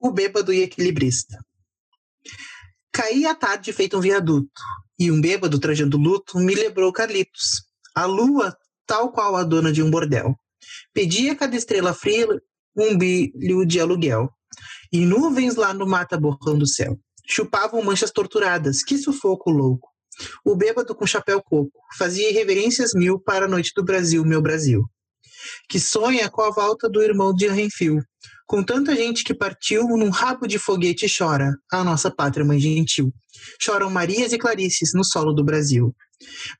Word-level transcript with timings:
O 0.00 0.10
bêbado 0.10 0.52
e 0.52 0.62
equilibrista. 0.62 1.38
Caí 2.92 3.26
à 3.26 3.34
tarde 3.34 3.72
feito 3.72 3.96
um 3.98 4.00
viaduto, 4.00 4.50
e 4.98 5.10
um 5.10 5.20
bêbado 5.20 5.58
trajando 5.58 5.96
luto 5.96 6.38
me 6.38 6.54
lembrou 6.54 6.92
Carlitos. 6.92 7.64
A 7.94 8.04
lua, 8.06 8.56
tal 8.86 9.12
qual 9.12 9.36
a 9.36 9.44
dona 9.44 9.72
de 9.72 9.82
um 9.82 9.90
bordel, 9.90 10.34
pedia 10.92 11.32
a 11.32 11.36
cada 11.36 11.56
estrela 11.56 11.94
fria 11.94 12.26
um 12.76 12.96
bilho 12.96 13.64
de 13.64 13.78
aluguel. 13.78 14.30
E 14.92 15.04
nuvens 15.04 15.54
lá 15.54 15.72
no 15.72 15.86
mata 15.86 16.18
borrão 16.18 16.58
do 16.58 16.66
céu 16.66 16.98
chupavam 17.30 17.82
manchas 17.82 18.10
torturadas, 18.10 18.82
que 18.82 18.98
sufoco 18.98 19.50
louco. 19.50 19.88
O 20.44 20.54
bêbado 20.54 20.94
com 20.94 21.06
chapéu 21.06 21.42
coco 21.42 21.72
fazia 21.96 22.32
reverências 22.32 22.92
mil 22.92 23.18
para 23.18 23.46
a 23.46 23.48
noite 23.48 23.72
do 23.74 23.84
Brasil, 23.84 24.24
meu 24.24 24.42
Brasil. 24.42 24.84
Que 25.68 25.80
sonha 25.80 26.28
com 26.28 26.42
a 26.42 26.50
volta 26.50 26.88
do 26.88 27.02
irmão 27.02 27.32
de 27.32 27.46
Renfil, 27.46 28.02
com 28.50 28.64
tanta 28.64 28.96
gente 28.96 29.22
que 29.22 29.32
partiu, 29.32 29.86
num 29.90 30.10
rabo 30.10 30.44
de 30.48 30.58
foguete 30.58 31.06
chora 31.06 31.56
a 31.70 31.84
nossa 31.84 32.10
pátria 32.10 32.44
mãe 32.44 32.58
gentil. 32.58 33.14
Choram 33.62 33.88
Marias 33.88 34.32
e 34.32 34.38
Clarices 34.38 34.90
no 34.92 35.04
solo 35.04 35.32
do 35.32 35.44
Brasil. 35.44 35.94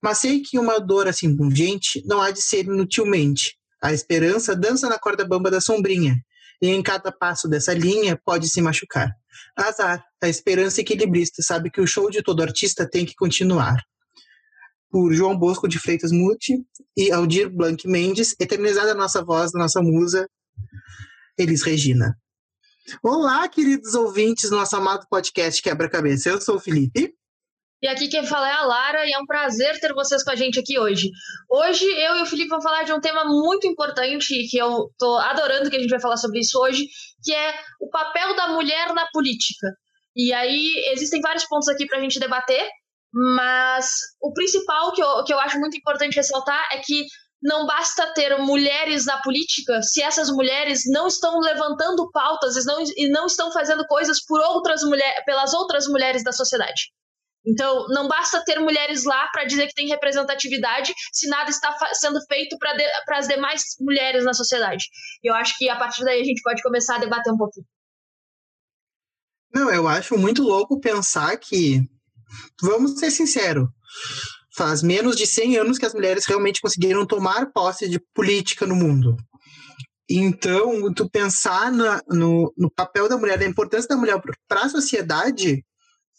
Mas 0.01 0.19
sei 0.19 0.41
que 0.41 0.57
uma 0.57 0.79
dor 0.79 1.09
assim 1.09 1.37
pungente 1.37 2.01
não 2.07 2.23
há 2.23 2.31
de 2.31 2.41
ser 2.41 2.65
inutilmente. 2.65 3.57
A 3.83 3.93
esperança 3.93 4.55
dança 4.55 4.89
na 4.89 5.01
corda 5.01 5.27
bamba 5.27 5.51
da 5.51 5.61
sombrinha, 5.61 6.15
e 6.63 6.69
em 6.69 6.81
cada 6.81 7.11
passo 7.11 7.49
dessa 7.49 7.75
linha 7.75 8.17
pode 8.25 8.49
se 8.49 8.63
machucar. 8.63 9.11
Azar, 9.57 10.01
a 10.23 10.29
esperança 10.29 10.81
equilibrista 10.81 11.43
sabe 11.43 11.73
que 11.73 11.81
o 11.81 11.89
show 11.89 12.09
de 12.09 12.23
todo 12.23 12.41
artista 12.41 12.89
tem 12.89 13.05
que 13.05 13.17
continuar. 13.17 13.83
Por 14.93 15.13
João 15.13 15.37
Bosco 15.37 15.67
de 15.67 15.81
Freitas 15.81 16.13
Muti 16.13 16.57
e 16.97 17.11
Aldir 17.11 17.51
Blanc 17.51 17.85
Mendes, 17.89 18.37
eternizada 18.39 18.93
a 18.93 18.95
nossa 18.95 19.25
voz, 19.25 19.51
nossa 19.53 19.83
musa, 19.83 20.29
Elis 21.39 21.63
Regina. 21.63 22.17
Olá, 23.03 23.49
queridos 23.49 23.95
ouvintes 23.95 24.51
do 24.51 24.57
nosso 24.57 24.75
amado 24.77 25.07
podcast 25.09 25.63
Quebra-Cabeça. 25.63 26.31
Eu 26.31 26.41
sou 26.41 26.57
o 26.57 26.61
Felipe. 26.61 27.15
E 27.83 27.89
aqui 27.89 28.09
quem 28.09 28.27
fala 28.27 28.49
é 28.49 28.53
a 28.53 28.65
Lara 28.65 29.07
e 29.07 29.13
é 29.13 29.19
um 29.19 29.25
prazer 29.25 29.81
ter 29.81 29.95
vocês 29.95 30.23
com 30.23 30.31
a 30.31 30.37
gente 30.37 30.61
aqui 30.61 30.79
hoje. 30.79 31.11
Hoje 31.49 31.85
eu 31.85 32.17
e 32.17 32.23
o 32.23 32.27
Felipe 32.27 32.49
vamos 32.49 32.65
falar 32.65 32.83
de 32.83 32.93
um 32.93 33.01
tema 33.01 33.25
muito 33.25 33.67
importante 33.67 34.47
que 34.51 34.59
eu 34.59 34.91
tô 34.99 35.17
adorando 35.17 35.71
que 35.71 35.77
a 35.77 35.81
gente 35.81 35.91
vai 35.91 36.01
falar 36.01 36.19
sobre 36.19 36.41
isso 36.41 36.61
hoje, 36.61 36.87
que 37.23 37.33
é 37.33 37.55
o 37.81 37.89
papel 37.89 38.37
da 38.37 38.49
mulher 38.49 38.93
na 38.93 39.07
política. 39.11 39.67
E 40.15 40.33
aí 40.33 40.91
existem 40.93 41.23
vários 41.23 41.47
pontos 41.47 41.69
aqui 41.69 41.87
para 41.87 41.99
a 41.99 42.01
gente 42.03 42.21
debater, 42.21 42.69
mas 43.13 43.89
o 44.21 44.33
principal 44.33 44.93
que 44.93 45.03
eu, 45.03 45.25
que 45.25 45.33
eu 45.33 45.41
acho 45.41 45.59
muito 45.59 45.77
importante 45.77 46.17
ressaltar 46.17 46.63
é 46.73 46.79
que 46.79 47.07
não 47.43 47.67
basta 47.67 48.13
ter 48.13 48.37
mulheres 48.39 49.07
na 49.07 49.21
política 49.23 49.81
se 49.83 50.03
essas 50.03 50.31
mulheres 50.31 50.83
não 50.87 51.07
estão 51.07 51.39
levantando 51.41 52.11
pautas 52.11 52.57
e 52.57 52.67
não, 52.67 52.83
e 52.97 53.09
não 53.09 53.27
estão 53.27 53.51
fazendo 53.51 53.87
coisas 53.87 54.25
por 54.25 54.41
outras 54.41 54.83
mulheres, 54.83 55.25
pelas 55.25 55.55
outras 55.55 55.87
mulheres 55.87 56.23
da 56.23 56.33
sociedade. 56.33 56.93
Então, 57.47 57.87
não 57.89 58.07
basta 58.07 58.45
ter 58.45 58.61
mulheres 58.61 59.05
lá 59.05 59.27
para 59.33 59.45
dizer 59.45 59.67
que 59.69 59.75
tem 59.75 59.89
representatividade 59.89 60.93
se 61.11 61.27
nada 61.29 61.49
está 61.49 61.75
sendo 61.95 62.21
feito 62.27 62.59
para 62.59 62.75
de 62.75 62.85
as 63.13 63.27
demais 63.27 63.63
mulheres 63.81 64.25
na 64.25 64.35
sociedade. 64.35 64.85
Eu 65.23 65.35
acho 65.35 65.57
que 65.57 65.69
a 65.69 65.77
partir 65.77 66.05
daí 66.05 66.21
a 66.21 66.25
gente 66.25 66.43
pode 66.43 66.63
começar 66.63 66.97
a 66.97 66.99
debater 66.99 67.33
um 67.33 67.39
pouquinho. 67.39 67.67
Não, 69.55 69.73
eu 69.73 69.89
acho 69.89 70.17
muito 70.19 70.43
louco 70.43 70.81
pensar 70.81 71.37
que, 71.39 71.81
vamos 72.61 72.99
ser 72.99 73.11
sinceros, 73.11 73.69
faz 74.61 74.83
menos 74.83 75.17
de 75.17 75.27
100 75.27 75.57
anos 75.57 75.79
que 75.79 75.87
as 75.87 75.95
mulheres 75.95 76.27
realmente 76.27 76.61
conseguiram 76.61 77.07
tomar 77.07 77.51
posse 77.51 77.89
de 77.89 77.99
política 78.15 78.67
no 78.67 78.77
mundo. 78.77 79.17
Então, 80.07 80.93
tu 80.93 81.09
pensar 81.09 81.73
na, 81.73 82.03
no, 82.11 82.53
no 82.59 82.71
papel 82.71 83.09
da 83.09 83.17
mulher, 83.17 83.39
da 83.39 83.47
importância 83.47 83.89
da 83.89 83.97
mulher 83.97 84.21
para 84.47 84.65
a 84.65 84.69
sociedade, 84.69 85.65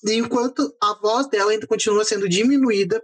enquanto 0.08 0.75
a 0.81 0.97
voz 1.00 1.30
dela 1.30 1.52
ainda 1.52 1.67
continua 1.67 2.03
sendo 2.03 2.28
diminuída 2.28 3.00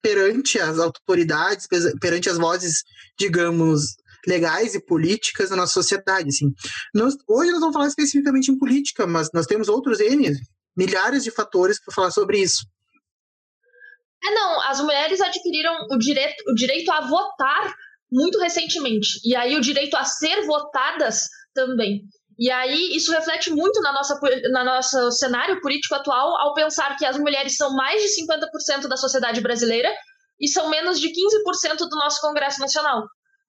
perante 0.00 0.58
as 0.58 0.78
autoridades, 0.78 1.66
perante 2.00 2.30
as 2.30 2.38
vozes, 2.38 2.84
digamos, 3.18 3.96
legais 4.26 4.74
e 4.74 4.80
políticas 4.80 5.50
da 5.50 5.56
nossa 5.56 5.74
sociedade. 5.74 6.28
Assim. 6.28 6.54
Nós, 6.94 7.14
hoje 7.28 7.50
nós 7.50 7.60
vamos 7.60 7.74
falar 7.74 7.88
especificamente 7.88 8.50
em 8.50 8.56
política, 8.56 9.06
mas 9.06 9.28
nós 9.34 9.44
temos 9.44 9.68
outros 9.68 10.00
N, 10.00 10.34
milhares 10.74 11.22
de 11.22 11.30
fatores 11.30 11.78
para 11.84 11.94
falar 11.94 12.10
sobre 12.12 12.40
isso. 12.40 12.64
É, 14.24 14.30
não, 14.32 14.60
as 14.62 14.80
mulheres 14.80 15.20
adquiriram 15.20 15.86
o 15.90 15.98
direito, 15.98 16.42
o 16.48 16.54
direito 16.54 16.90
a 16.90 17.02
votar 17.02 17.72
muito 18.10 18.38
recentemente. 18.38 19.20
E 19.24 19.36
aí 19.36 19.56
o 19.56 19.60
direito 19.60 19.96
a 19.96 20.04
ser 20.04 20.44
votadas 20.46 21.28
também. 21.54 22.02
E 22.38 22.50
aí 22.50 22.96
isso 22.96 23.10
reflete 23.10 23.50
muito 23.50 23.80
na 23.80 23.92
nossa, 23.92 24.18
na 24.52 24.64
nosso 24.64 25.10
cenário 25.12 25.60
político 25.60 25.94
atual 25.94 26.40
ao 26.40 26.54
pensar 26.54 26.96
que 26.96 27.04
as 27.04 27.18
mulheres 27.18 27.56
são 27.56 27.74
mais 27.74 28.00
de 28.00 28.08
50% 28.22 28.86
da 28.88 28.96
sociedade 28.96 29.40
brasileira 29.40 29.92
e 30.40 30.46
são 30.46 30.70
menos 30.70 31.00
de 31.00 31.08
15% 31.08 31.78
do 31.78 31.96
nosso 31.96 32.20
Congresso 32.20 32.60
Nacional. 32.60 33.02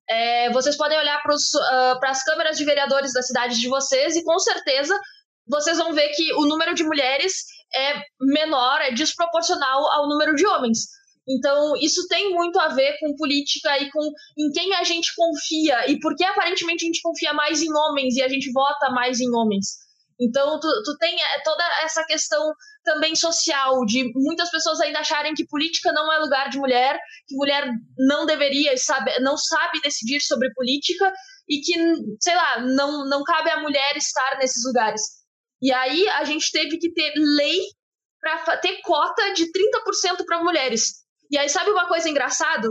É, 0.09 0.51
vocês 0.51 0.75
podem 0.75 0.97
olhar 0.97 1.21
para 1.21 1.35
uh, 1.35 2.05
as 2.05 2.23
câmeras 2.23 2.57
de 2.57 2.65
vereadores 2.65 3.13
da 3.13 3.21
cidade 3.21 3.59
de 3.59 3.67
vocês 3.67 4.15
e 4.15 4.23
com 4.23 4.39
certeza 4.39 4.99
vocês 5.47 5.77
vão 5.77 5.93
ver 5.93 6.09
que 6.09 6.33
o 6.33 6.47
número 6.47 6.73
de 6.73 6.83
mulheres 6.83 7.43
é 7.73 8.01
menor, 8.19 8.81
é 8.81 8.91
desproporcional 8.91 9.91
ao 9.91 10.07
número 10.07 10.35
de 10.35 10.45
homens. 10.47 10.79
Então, 11.27 11.75
isso 11.77 12.07
tem 12.07 12.33
muito 12.33 12.59
a 12.59 12.69
ver 12.69 12.97
com 12.99 13.15
política 13.15 13.77
e 13.77 13.91
com 13.91 14.01
em 14.37 14.51
quem 14.51 14.73
a 14.73 14.83
gente 14.83 15.13
confia 15.15 15.87
e 15.87 15.99
por 15.99 16.15
que 16.15 16.23
aparentemente 16.23 16.83
a 16.83 16.87
gente 16.87 17.01
confia 17.03 17.33
mais 17.33 17.61
em 17.61 17.71
homens 17.71 18.15
e 18.15 18.23
a 18.23 18.27
gente 18.27 18.51
vota 18.51 18.89
mais 18.89 19.19
em 19.19 19.29
homens. 19.35 19.77
Então, 20.19 20.59
tu, 20.59 20.67
tu 20.83 20.97
tem 20.97 21.15
é, 21.15 21.41
toda 21.43 21.63
essa 21.83 22.03
questão 22.03 22.51
também 22.83 23.15
social, 23.15 23.85
de 23.85 24.11
muitas 24.15 24.49
pessoas 24.51 24.81
ainda 24.81 24.99
acharem 24.99 25.33
que 25.33 25.47
política 25.47 25.93
não 25.93 26.11
é 26.11 26.17
lugar 26.17 26.49
de 26.49 26.57
mulher, 26.57 26.99
que 27.27 27.35
mulher 27.35 27.71
não 27.97 28.25
deveria 28.25 28.75
saber, 28.77 29.19
não 29.21 29.37
sabe 29.37 29.79
decidir 29.81 30.19
sobre 30.19 30.53
política 30.53 31.13
e 31.47 31.61
que, 31.61 31.73
sei 32.19 32.35
lá, 32.35 32.59
não, 32.59 33.05
não 33.07 33.23
cabe 33.23 33.49
à 33.49 33.61
mulher 33.61 33.95
estar 33.95 34.37
nesses 34.39 34.65
lugares. 34.65 35.18
E 35.61 35.71
aí 35.73 36.07
a 36.09 36.23
gente 36.23 36.51
teve 36.51 36.77
que 36.77 36.91
ter 36.93 37.13
lei 37.15 37.59
para 38.19 38.57
ter 38.57 38.81
cota 38.81 39.33
de 39.33 39.45
30% 39.45 40.25
para 40.25 40.43
mulheres. 40.43 41.05
E 41.31 41.37
aí, 41.37 41.47
sabe 41.47 41.69
uma 41.69 41.87
coisa 41.87 42.09
engraçada? 42.09 42.67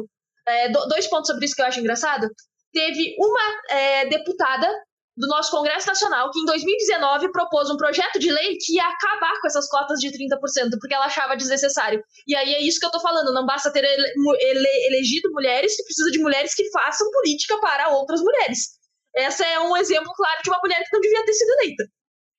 É, 0.47 0.69
dois 0.71 1.07
pontos 1.09 1.29
sobre 1.29 1.45
isso 1.45 1.55
que 1.55 1.63
eu 1.63 1.67
acho 1.67 1.81
engraçado. 1.81 2.27
Teve 2.73 3.15
uma 3.19 3.75
é, 3.75 4.07
deputada 4.07 4.69
do 5.17 5.27
nosso 5.27 5.51
Congresso 5.51 5.87
Nacional 5.87 6.31
que, 6.31 6.41
em 6.41 6.45
2019, 6.45 7.33
propôs 7.33 7.71
um 7.71 7.77
projeto 7.77 8.19
de 8.19 8.31
lei 8.31 8.57
que 8.57 8.75
ia 8.75 8.87
acabar 8.87 9.41
com 9.41 9.47
essas 9.47 9.69
cotas 9.69 9.99
de 9.99 10.11
30%, 10.11 10.39
porque 10.81 10.95
ela 10.95 11.07
achava 11.07 11.37
desnecessário. 11.37 12.01
E 12.27 12.37
aí 12.37 12.55
é 12.55 12.63
isso 12.63 12.79
que 12.79 12.87
eu 12.87 12.91
tô 12.91 13.01
falando: 13.01 13.33
não 13.33 13.45
basta 13.45 13.73
ter 13.73 13.85
ele, 13.85 14.13
ele, 14.41 14.87
elegido 14.87 15.31
mulheres, 15.33 15.77
precisa 15.85 16.11
de 16.11 16.21
mulheres 16.21 16.55
que 16.55 16.71
façam 16.71 17.11
política 17.11 17.59
para 17.61 17.89
outras 17.91 18.21
mulheres. 18.21 18.79
Essa 19.15 19.45
é 19.45 19.59
um 19.61 19.77
exemplo 19.77 20.13
claro 20.15 20.41
de 20.43 20.51
uma 20.51 20.61
mulher 20.63 20.83
que 20.85 20.93
não 20.93 21.01
devia 21.01 21.25
ter 21.25 21.33
sido 21.33 21.51
eleita. 21.61 21.85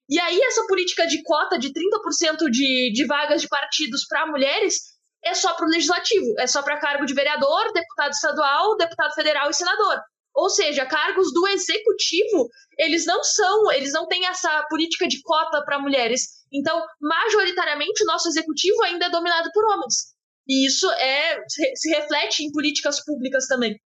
E 0.10 0.20
aí, 0.20 0.42
essa 0.42 0.66
política 0.66 1.06
de 1.06 1.22
cota 1.22 1.60
de 1.60 1.72
30% 1.72 2.50
de, 2.50 2.92
de 2.92 3.06
vagas 3.06 3.42
de 3.42 3.48
partidos 3.48 4.06
para 4.08 4.26
mulheres 4.26 4.76
é 5.24 5.36
só 5.36 5.54
para 5.54 5.68
o 5.68 5.70
legislativo, 5.70 6.34
é 6.40 6.48
só 6.48 6.64
para 6.64 6.80
cargo 6.80 7.06
de 7.06 7.14
vereador, 7.14 7.72
deputado 7.74 8.12
estadual, 8.12 8.76
deputado 8.78 9.14
federal 9.14 9.50
e 9.50 9.54
senador. 9.54 10.02
Ou 10.34 10.50
seja, 10.50 10.86
cargos 10.86 11.32
do 11.32 11.48
executivo, 11.50 12.50
eles 12.78 13.06
não 13.06 13.24
são, 13.24 13.72
eles 13.72 13.94
não 13.94 14.08
têm 14.08 14.26
essa 14.26 14.66
política 14.70 15.08
de 15.08 15.22
cota 15.22 15.64
para 15.64 15.80
mulheres. 15.80 16.22
Então, 16.52 16.84
majoritariamente, 17.00 18.04
o 18.04 18.08
nosso 18.08 18.30
executivo 18.30 18.82
ainda 18.84 19.06
é 19.06 19.10
dominado 19.10 19.50
por 19.54 19.64
homens. 19.66 20.16
E 20.48 20.66
isso 20.66 20.90
é 20.92 21.44
se 21.48 21.90
reflete 21.90 22.44
em 22.44 22.52
políticas 22.52 23.04
públicas 23.04 23.46
também. 23.46 23.80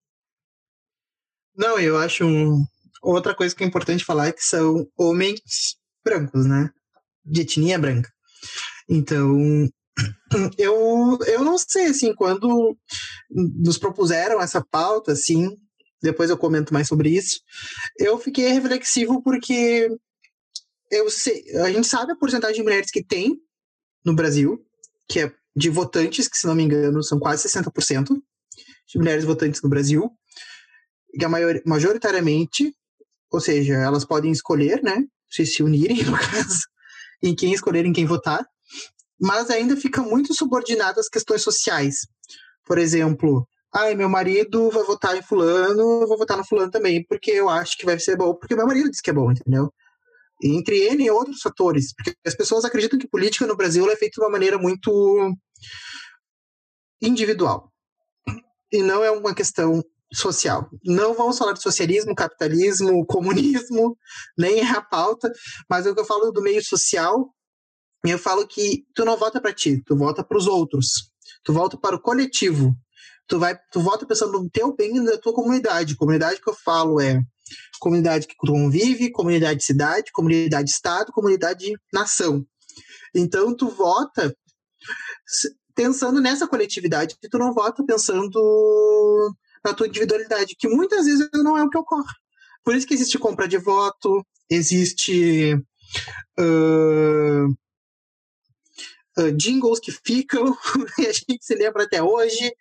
Não, 1.56 1.78
eu 1.78 1.96
acho 1.96 2.24
um... 2.26 2.62
outra 3.02 3.34
coisa 3.34 3.54
que 3.54 3.64
é 3.64 3.66
importante 3.66 4.04
falar 4.04 4.28
é 4.28 4.32
que 4.32 4.42
são 4.42 4.86
homens 4.98 5.79
brancos, 6.04 6.46
né? 6.46 6.70
De 7.24 7.42
etnia 7.42 7.78
branca. 7.78 8.10
Então, 8.88 9.68
eu, 10.58 11.18
eu 11.26 11.44
não 11.44 11.58
sei, 11.58 11.86
assim, 11.86 12.14
quando 12.14 12.76
nos 13.30 13.78
propuseram 13.78 14.40
essa 14.40 14.64
pauta, 14.64 15.12
assim, 15.12 15.56
depois 16.02 16.30
eu 16.30 16.38
comento 16.38 16.72
mais 16.72 16.88
sobre 16.88 17.10
isso, 17.10 17.40
eu 17.98 18.18
fiquei 18.18 18.48
reflexivo 18.48 19.22
porque 19.22 19.88
eu 20.90 21.08
sei, 21.10 21.44
a 21.58 21.70
gente 21.70 21.86
sabe 21.86 22.12
a 22.12 22.16
porcentagem 22.16 22.56
de 22.56 22.62
mulheres 22.62 22.90
que 22.90 23.04
tem 23.04 23.38
no 24.04 24.14
Brasil, 24.14 24.64
que 25.08 25.20
é 25.20 25.32
de 25.54 25.68
votantes, 25.68 26.26
que 26.26 26.38
se 26.38 26.46
não 26.46 26.54
me 26.54 26.62
engano 26.62 27.02
são 27.02 27.18
quase 27.18 27.46
60% 27.48 28.08
de 28.88 28.98
mulheres 28.98 29.24
votantes 29.24 29.62
no 29.62 29.68
Brasil, 29.68 30.10
e 31.14 31.24
a 31.24 31.28
maior, 31.28 31.60
majoritariamente, 31.66 32.74
ou 33.30 33.40
seja, 33.40 33.74
elas 33.74 34.04
podem 34.04 34.32
escolher, 34.32 34.82
né, 34.82 35.04
se 35.30 35.46
se 35.46 35.62
unirem, 35.62 36.02
no 36.04 36.12
caso, 36.12 36.60
em 37.22 37.34
quem 37.34 37.52
escolher, 37.52 37.84
em 37.84 37.92
quem 37.92 38.06
votar, 38.06 38.44
mas 39.20 39.50
ainda 39.50 39.76
fica 39.76 40.02
muito 40.02 40.34
subordinado 40.34 41.00
às 41.00 41.08
questões 41.08 41.42
sociais. 41.42 42.06
Por 42.66 42.78
exemplo, 42.78 43.46
ai, 43.74 43.94
meu 43.94 44.08
marido 44.08 44.70
vai 44.70 44.82
votar 44.84 45.16
em 45.16 45.22
fulano, 45.22 46.06
vou 46.06 46.18
votar 46.18 46.36
no 46.36 46.44
fulano 46.44 46.70
também, 46.70 47.04
porque 47.04 47.30
eu 47.30 47.48
acho 47.48 47.76
que 47.76 47.84
vai 47.84 47.98
ser 47.98 48.16
bom, 48.16 48.34
porque 48.34 48.56
meu 48.56 48.66
marido 48.66 48.90
disse 48.90 49.02
que 49.02 49.10
é 49.10 49.14
bom, 49.14 49.30
entendeu? 49.30 49.72
entre 50.42 50.88
N 50.88 51.04
e 51.04 51.10
outros 51.10 51.42
fatores, 51.42 51.92
porque 51.94 52.14
as 52.26 52.34
pessoas 52.34 52.64
acreditam 52.64 52.98
que 52.98 53.08
política 53.08 53.46
no 53.46 53.56
Brasil 53.56 53.88
é 53.90 53.96
feita 53.96 54.14
de 54.14 54.20
uma 54.22 54.30
maneira 54.30 54.58
muito 54.58 55.36
individual 57.02 57.70
e 58.72 58.82
não 58.82 59.04
é 59.04 59.10
uma 59.10 59.34
questão 59.34 59.82
social. 60.12 60.68
Não 60.84 61.14
vamos 61.14 61.38
falar 61.38 61.52
de 61.52 61.62
socialismo, 61.62 62.14
capitalismo, 62.14 63.04
comunismo, 63.06 63.96
nem 64.36 64.60
é 64.60 64.70
a 64.70 64.80
pauta, 64.80 65.30
mas 65.68 65.86
o 65.86 65.94
que 65.94 66.00
eu 66.00 66.04
falo 66.04 66.30
do 66.30 66.42
meio 66.42 66.64
social, 66.64 67.32
eu 68.04 68.18
falo 68.18 68.46
que 68.46 68.84
tu 68.94 69.04
não 69.04 69.16
vota 69.16 69.40
para 69.40 69.52
ti, 69.52 69.82
tu 69.84 69.96
vota 69.96 70.24
para 70.24 70.38
os 70.38 70.46
outros. 70.46 71.10
Tu 71.44 71.52
volta 71.52 71.76
para 71.78 71.96
o 71.96 72.00
coletivo. 72.00 72.74
Tu 73.26 73.38
vai, 73.38 73.56
tu 73.70 73.80
volta 73.80 74.06
pensando 74.06 74.32
no 74.32 74.50
teu 74.50 74.74
bem 74.74 74.96
e 74.96 75.04
da 75.04 75.16
tua 75.16 75.32
comunidade. 75.32 75.96
Comunidade 75.96 76.40
que 76.40 76.50
eu 76.50 76.54
falo 76.54 77.00
é 77.00 77.22
comunidade 77.78 78.26
que 78.26 78.34
convive, 78.36 79.10
comunidade 79.10 79.64
cidade, 79.64 80.10
comunidade 80.12 80.70
estado, 80.70 81.12
comunidade 81.12 81.72
nação. 81.92 82.44
Então 83.14 83.54
tu 83.56 83.68
vota 83.68 84.34
pensando 85.74 86.20
nessa 86.20 86.46
coletividade, 86.46 87.16
tu 87.30 87.38
não 87.38 87.54
vota 87.54 87.84
pensando 87.84 89.34
na 89.64 89.74
tua 89.74 89.86
individualidade, 89.86 90.56
que 90.58 90.68
muitas 90.68 91.06
vezes 91.06 91.28
não 91.34 91.56
é 91.56 91.62
o 91.62 91.70
que 91.70 91.78
ocorre. 91.78 92.12
Por 92.64 92.74
isso 92.74 92.86
que 92.86 92.94
existe 92.94 93.18
compra 93.18 93.48
de 93.48 93.58
voto, 93.58 94.24
existe 94.48 95.54
uh, 96.38 97.46
uh, 99.18 99.32
jingles 99.36 99.80
que 99.80 99.92
ficam, 99.92 100.56
e 100.98 101.06
a 101.06 101.12
gente 101.12 101.38
se 101.40 101.54
lembra 101.54 101.84
até 101.84 102.02
hoje, 102.02 102.52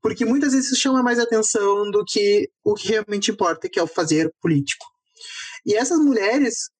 porque 0.00 0.24
muitas 0.24 0.52
vezes 0.52 0.70
isso 0.70 0.80
chama 0.80 1.02
mais 1.02 1.18
atenção 1.18 1.90
do 1.90 2.04
que 2.04 2.50
o 2.64 2.74
que 2.74 2.88
realmente 2.88 3.30
importa, 3.30 3.68
que 3.68 3.78
é 3.78 3.82
o 3.82 3.88
fazer 3.88 4.32
político. 4.40 4.86
E 5.64 5.74
essas 5.74 5.98
mulheres, 5.98 6.70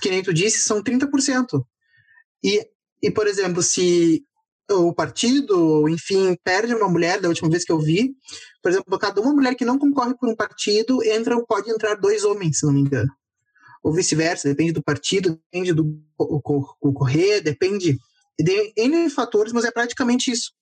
que 0.00 0.10
nem 0.10 0.22
tu 0.22 0.32
disse, 0.32 0.58
são 0.58 0.82
30%. 0.82 1.64
E, 2.42 2.68
e 3.00 3.10
por 3.10 3.26
exemplo, 3.26 3.62
se 3.62 4.24
o 4.70 4.94
partido, 4.94 5.88
enfim, 5.88 6.36
perde 6.42 6.74
uma 6.74 6.88
mulher, 6.88 7.20
da 7.20 7.28
última 7.28 7.50
vez 7.50 7.64
que 7.64 7.72
eu 7.72 7.78
vi, 7.78 8.14
por 8.62 8.70
exemplo, 8.70 8.98
cada 8.98 9.20
uma 9.20 9.32
mulher 9.32 9.54
que 9.54 9.64
não 9.64 9.78
concorre 9.78 10.14
por 10.14 10.28
um 10.28 10.36
partido, 10.36 11.02
entra, 11.02 11.36
pode 11.44 11.70
entrar 11.70 11.96
dois 11.96 12.24
homens, 12.24 12.60
se 12.60 12.66
não 12.66 12.72
me 12.72 12.80
engano. 12.80 13.10
Ou 13.82 13.92
vice-versa, 13.92 14.48
depende 14.48 14.72
do 14.72 14.82
partido, 14.82 15.30
depende 15.30 15.72
do 15.72 16.00
correr, 16.94 17.40
depende 17.40 17.98
de 18.38 18.72
N 18.76 19.10
fatores, 19.10 19.52
mas 19.52 19.64
é 19.64 19.70
praticamente 19.70 20.30
isso. 20.30 20.52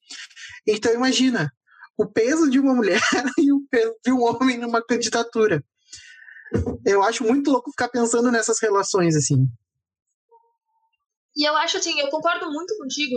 Então, 0.66 0.92
imagina 0.94 1.52
o 1.96 2.06
peso 2.06 2.50
de 2.50 2.58
uma 2.58 2.74
mulher 2.74 3.00
e 3.38 3.52
o 3.52 3.60
peso 3.70 3.94
de 4.02 4.10
um 4.10 4.22
homem 4.22 4.56
numa 4.56 4.82
candidatura. 4.82 5.62
Eu 6.84 7.02
acho 7.02 7.22
muito 7.22 7.50
louco 7.50 7.70
ficar 7.70 7.88
pensando 7.88 8.32
nessas 8.32 8.58
relações, 8.60 9.14
assim. 9.14 9.46
E 11.36 11.46
eu 11.46 11.54
acho 11.56 11.76
assim, 11.76 12.00
eu 12.00 12.08
concordo 12.08 12.50
muito 12.50 12.76
contigo 12.78 13.16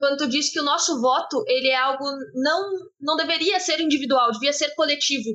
quando 0.00 0.16
tu 0.16 0.28
diz 0.28 0.50
que 0.50 0.58
o 0.58 0.64
nosso 0.64 0.98
voto 1.00 1.44
ele 1.46 1.68
é 1.68 1.76
algo 1.76 2.04
não 2.34 2.70
não 2.98 3.16
deveria 3.16 3.60
ser 3.60 3.80
individual, 3.80 4.32
devia 4.32 4.52
ser 4.52 4.74
coletivo. 4.74 5.28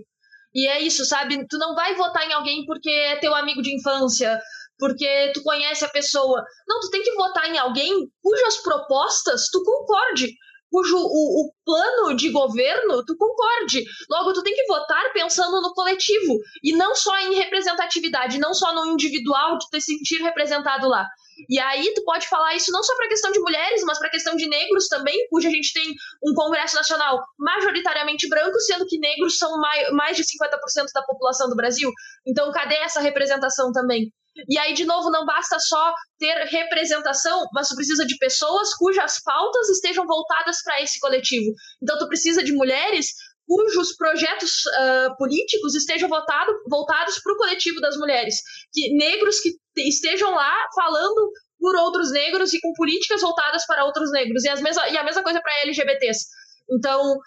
E 0.54 0.68
é 0.68 0.82
isso, 0.82 1.06
sabe? 1.06 1.46
Tu 1.48 1.58
não 1.58 1.76
vai 1.76 1.94
votar 1.96 2.28
em 2.28 2.34
alguém 2.34 2.66
porque 2.66 2.90
é 2.90 3.18
teu 3.18 3.36
amigo 3.36 3.62
de 3.62 3.76
infância, 3.76 4.42
porque 4.80 5.32
tu 5.34 5.44
conhece 5.44 5.86
a 5.86 5.90
pessoa. 5.90 6.44
Não, 6.68 6.80
tu 6.80 6.90
tem 6.90 7.04
que 7.04 7.14
votar 7.14 7.48
em 7.48 7.58
alguém 7.60 7.94
cujas 8.24 8.58
propostas 8.64 9.50
tu 9.52 9.64
concorde, 9.64 10.34
cujo 10.72 10.98
o, 10.98 11.44
o 11.46 11.52
plano 11.64 12.16
de 12.16 12.32
governo 12.32 13.06
tu 13.06 13.16
concorde. 13.18 13.84
Logo, 14.10 14.34
tu 14.34 14.42
tem 14.42 14.56
que 14.56 14.66
votar 14.66 15.14
pensando 15.14 15.62
no 15.62 15.74
coletivo 15.74 16.40
e 16.64 16.76
não 16.76 16.96
só 16.96 17.16
em 17.20 17.36
representatividade, 17.36 18.40
não 18.40 18.54
só 18.54 18.74
no 18.74 18.94
individual 18.94 19.60
de 19.60 19.70
te 19.70 19.80
sentir 19.80 20.24
representado 20.24 20.88
lá. 20.88 21.06
E 21.50 21.60
aí 21.60 21.94
tu 21.94 22.04
pode 22.04 22.28
falar 22.28 22.56
isso 22.56 22.72
não 22.72 22.84
só 22.84 22.96
para 22.96 23.06
a 23.06 23.10
questão 23.10 23.32
de 23.32 23.40
mulheres, 23.40 23.84
mas 23.84 24.00
para 24.00 24.08
a 24.08 24.12
questão 24.12 24.36
de 24.36 24.48
negros 24.48 24.88
também, 24.88 25.28
cuja 25.30 25.48
a 25.48 25.52
gente 25.52 25.74
tem 25.74 25.94
um 26.24 26.34
Congresso 26.34 26.76
Nacional 26.76 27.22
majoritariamente 27.38 28.28
branco, 28.30 28.60
sendo 28.62 28.86
que 28.86 28.98
negros 28.98 29.38
são 29.38 29.58
mais, 29.60 29.92
mais 29.92 30.18
de 30.18 30.24
50% 30.24 30.86
da 30.94 31.04
população 31.04 31.50
do 31.50 31.56
Brasil. 31.56 31.92
Então, 32.26 32.52
cadê 32.52 32.76
essa 32.76 33.00
representação 33.00 33.72
também? 33.72 34.12
E 34.50 34.58
aí, 34.58 34.74
de 34.74 34.84
novo, 34.84 35.10
não 35.10 35.26
basta 35.26 35.58
só 35.60 35.94
ter 36.20 36.34
representação, 36.46 37.46
mas 37.54 37.70
tu 37.70 37.76
precisa 37.76 38.06
de 38.06 38.18
pessoas 38.18 38.74
cujas 38.74 39.22
pautas 39.24 39.70
estejam 39.70 40.06
voltadas 40.06 40.62
para 40.62 40.82
esse 40.82 41.00
coletivo. 41.00 41.54
Então, 41.82 41.98
tu 41.98 42.08
precisa 42.08 42.44
de 42.44 42.52
mulheres 42.52 43.08
cujos 43.48 43.96
projetos 43.96 44.66
uh, 44.66 45.16
políticos 45.18 45.76
estejam 45.76 46.10
votado, 46.10 46.52
voltados 46.68 47.20
para 47.20 47.34
o 47.34 47.38
coletivo 47.38 47.80
das 47.80 47.96
mulheres, 47.96 48.36
que 48.74 48.96
negros 48.96 49.40
que 49.40 49.52
estejam 49.78 50.32
lá 50.32 50.54
falando 50.76 51.32
por 51.60 51.76
outros 51.76 52.12
negros 52.12 52.54
e 52.54 52.60
com 52.60 52.74
políticas 52.74 53.22
voltadas 53.22 53.66
para 53.66 53.86
outros 53.86 54.12
negros 54.12 54.44
e, 54.44 54.50
as 54.50 54.62
mesma, 54.62 54.88
e 54.90 54.98
a 54.98 55.04
mesma 55.04 55.24
coisa 55.24 55.42
para 55.42 55.62
LGBTs. 55.64 56.26
Então, 56.70 57.18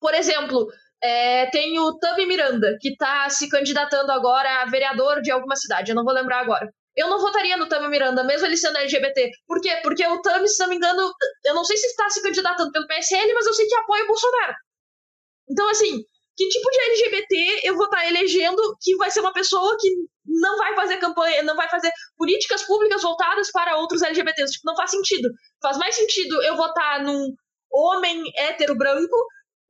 por 0.00 0.14
exemplo, 0.14 0.66
é, 1.02 1.50
tem 1.50 1.78
o 1.78 1.98
Tami 1.98 2.26
Miranda, 2.26 2.76
que 2.80 2.90
está 2.90 3.28
se 3.28 3.48
candidatando 3.48 4.10
agora 4.12 4.62
a 4.62 4.66
vereador 4.66 5.20
de 5.20 5.30
alguma 5.30 5.56
cidade, 5.56 5.90
eu 5.90 5.94
não 5.94 6.04
vou 6.04 6.14
lembrar 6.14 6.40
agora. 6.40 6.68
Eu 6.96 7.08
não 7.08 7.18
votaria 7.18 7.56
no 7.56 7.68
Tami 7.68 7.88
Miranda, 7.88 8.22
mesmo 8.22 8.46
ele 8.46 8.56
sendo 8.56 8.78
LGBT. 8.78 9.30
Por 9.46 9.60
quê? 9.60 9.80
Porque 9.82 10.06
o 10.06 10.22
Tami, 10.22 10.48
se 10.48 10.62
não 10.62 10.68
me 10.68 10.76
engano, 10.76 11.12
eu 11.44 11.54
não 11.54 11.64
sei 11.64 11.76
se 11.76 11.86
está 11.86 12.08
se 12.08 12.22
candidatando 12.22 12.70
pelo 12.70 12.86
PSL, 12.86 13.34
mas 13.34 13.46
eu 13.46 13.52
sei 13.52 13.66
que 13.66 13.74
apoia 13.74 14.04
o 14.04 14.06
Bolsonaro. 14.06 14.54
Então, 15.50 15.68
assim, 15.70 16.04
que 16.36 16.48
tipo 16.48 16.70
de 16.70 16.80
LGBT 16.80 17.60
eu 17.64 17.76
vou 17.76 17.84
estar 17.84 17.98
tá 17.98 18.06
elegendo 18.06 18.60
que 18.80 18.96
vai 18.96 19.10
ser 19.10 19.20
uma 19.20 19.32
pessoa 19.32 19.76
que 19.78 19.88
não 20.26 20.56
vai 20.56 20.74
fazer 20.74 20.96
campanha, 20.96 21.42
não 21.42 21.56
vai 21.56 21.68
fazer 21.68 21.90
políticas 22.16 22.62
públicas 22.64 23.02
voltadas 23.02 23.50
para 23.52 23.76
outros 23.76 24.02
LGBTs? 24.02 24.52
Tipo, 24.52 24.66
não 24.66 24.76
faz 24.76 24.90
sentido. 24.90 25.28
Faz 25.62 25.76
mais 25.78 25.94
sentido 25.94 26.42
eu 26.42 26.56
votar 26.56 27.02
num 27.04 27.34
homem 27.70 28.22
hétero 28.36 28.76
branco 28.76 29.16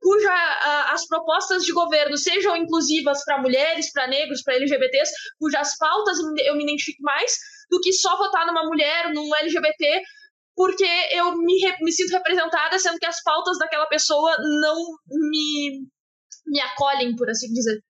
cuja 0.05 0.31
a, 0.31 0.93
as 0.93 1.07
propostas 1.07 1.63
de 1.63 1.73
governo 1.73 2.15
sejam 2.15 2.55
inclusivas 2.55 3.23
para 3.25 3.41
mulheres, 3.41 3.91
para 3.91 4.07
negros, 4.07 4.43
para 4.43 4.55
LGBTs, 4.55 5.11
cujas 5.39 5.75
pautas 5.79 6.19
eu 6.19 6.55
me 6.55 6.63
identifique 6.63 7.01
mais, 7.01 7.35
do 7.71 7.79
que 7.81 7.91
só 7.91 8.15
votar 8.15 8.45
numa 8.45 8.65
mulher, 8.65 9.11
num 9.11 9.35
LGBT, 9.35 10.03
porque 10.55 10.87
eu 11.11 11.35
me, 11.37 11.55
me 11.81 11.91
sinto 11.91 12.11
representada, 12.11 12.77
sendo 12.77 12.99
que 12.99 13.05
as 13.05 13.21
pautas 13.23 13.57
daquela 13.57 13.87
pessoa 13.87 14.35
não 14.61 14.75
me, 15.09 15.87
me 16.45 16.59
acolhem, 16.59 17.15
por 17.15 17.29
assim 17.29 17.51
dizer. 17.51 17.81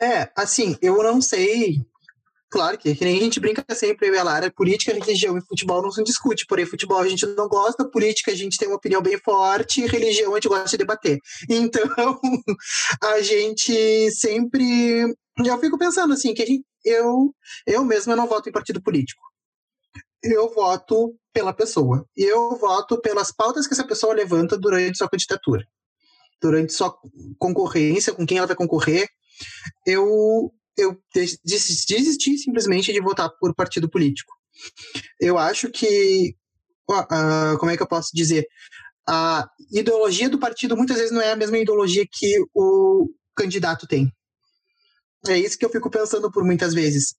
É, 0.00 0.30
assim, 0.36 0.76
eu 0.82 1.02
não 1.02 1.20
sei. 1.20 1.76
Claro 2.50 2.76
que, 2.76 2.94
que 2.94 3.04
nem 3.04 3.16
a 3.16 3.20
gente 3.20 3.40
brinca 3.40 3.64
sempre, 3.74 4.08
eu 4.08 4.14
e 4.14 4.18
a 4.18 4.22
Lara, 4.22 4.52
política, 4.52 4.92
religião 4.92 5.38
e 5.38 5.46
futebol 5.46 5.80
não 5.80 5.90
se 5.90 6.04
discute, 6.04 6.44
porém 6.46 6.66
futebol 6.66 6.98
a 6.98 7.08
gente 7.08 7.24
não 7.24 7.48
gosta, 7.48 7.88
política 7.88 8.30
a 8.30 8.34
gente 8.34 8.58
tem 8.58 8.68
uma 8.68 8.76
opinião 8.76 9.00
bem 9.00 9.16
forte, 9.18 9.86
religião 9.86 10.32
a 10.32 10.34
gente 10.34 10.48
gosta 10.48 10.68
de 10.68 10.76
debater. 10.76 11.18
Então, 11.48 11.88
a 13.02 13.22
gente 13.22 14.10
sempre... 14.10 15.14
Eu 15.38 15.58
fico 15.58 15.78
pensando 15.78 16.12
assim, 16.12 16.34
que 16.34 16.44
gente, 16.44 16.62
eu, 16.84 17.34
eu 17.66 17.84
mesmo 17.86 18.14
não 18.14 18.26
voto 18.26 18.50
em 18.50 18.52
partido 18.52 18.82
político 18.82 19.22
eu 20.22 20.52
voto 20.54 21.14
pela 21.32 21.52
pessoa. 21.52 22.06
Eu 22.16 22.56
voto 22.56 23.00
pelas 23.00 23.32
pautas 23.32 23.66
que 23.66 23.74
essa 23.74 23.86
pessoa 23.86 24.14
levanta 24.14 24.56
durante 24.56 24.98
sua 24.98 25.08
candidatura. 25.08 25.66
Durante 26.42 26.72
sua 26.72 26.94
concorrência, 27.38 28.12
com 28.12 28.26
quem 28.26 28.38
ela 28.38 28.46
vai 28.46 28.56
concorrer. 28.56 29.08
Eu, 29.86 30.52
eu 30.76 30.98
desisti 31.44 32.36
simplesmente 32.36 32.92
de 32.92 33.00
votar 33.00 33.30
por 33.38 33.54
partido 33.54 33.88
político. 33.88 34.32
Eu 35.20 35.38
acho 35.38 35.70
que. 35.70 36.34
Uh, 36.90 37.56
como 37.58 37.70
é 37.70 37.76
que 37.76 37.82
eu 37.82 37.88
posso 37.88 38.10
dizer? 38.12 38.46
A 39.08 39.48
ideologia 39.72 40.28
do 40.28 40.38
partido 40.38 40.76
muitas 40.76 40.98
vezes 40.98 41.12
não 41.12 41.20
é 41.20 41.32
a 41.32 41.36
mesma 41.36 41.58
ideologia 41.58 42.04
que 42.10 42.38
o 42.54 43.08
candidato 43.34 43.86
tem. 43.86 44.12
É 45.28 45.38
isso 45.38 45.56
que 45.56 45.64
eu 45.64 45.70
fico 45.70 45.88
pensando 45.90 46.30
por 46.30 46.44
muitas 46.44 46.74
vezes. 46.74 47.14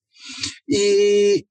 E 0.67 1.45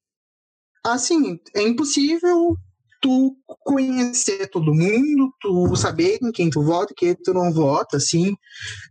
assim, 0.84 1.38
é 1.54 1.62
impossível 1.62 2.56
tu 3.02 3.36
conhecer 3.64 4.48
todo 4.48 4.72
mundo, 4.72 5.34
tu 5.40 5.74
saber 5.76 6.18
em 6.22 6.30
quem 6.30 6.48
tu 6.48 6.62
vota 6.62 6.92
e 6.92 6.94
quem 6.94 7.14
tu 7.14 7.34
não 7.34 7.52
vota, 7.52 7.96
assim. 7.96 8.34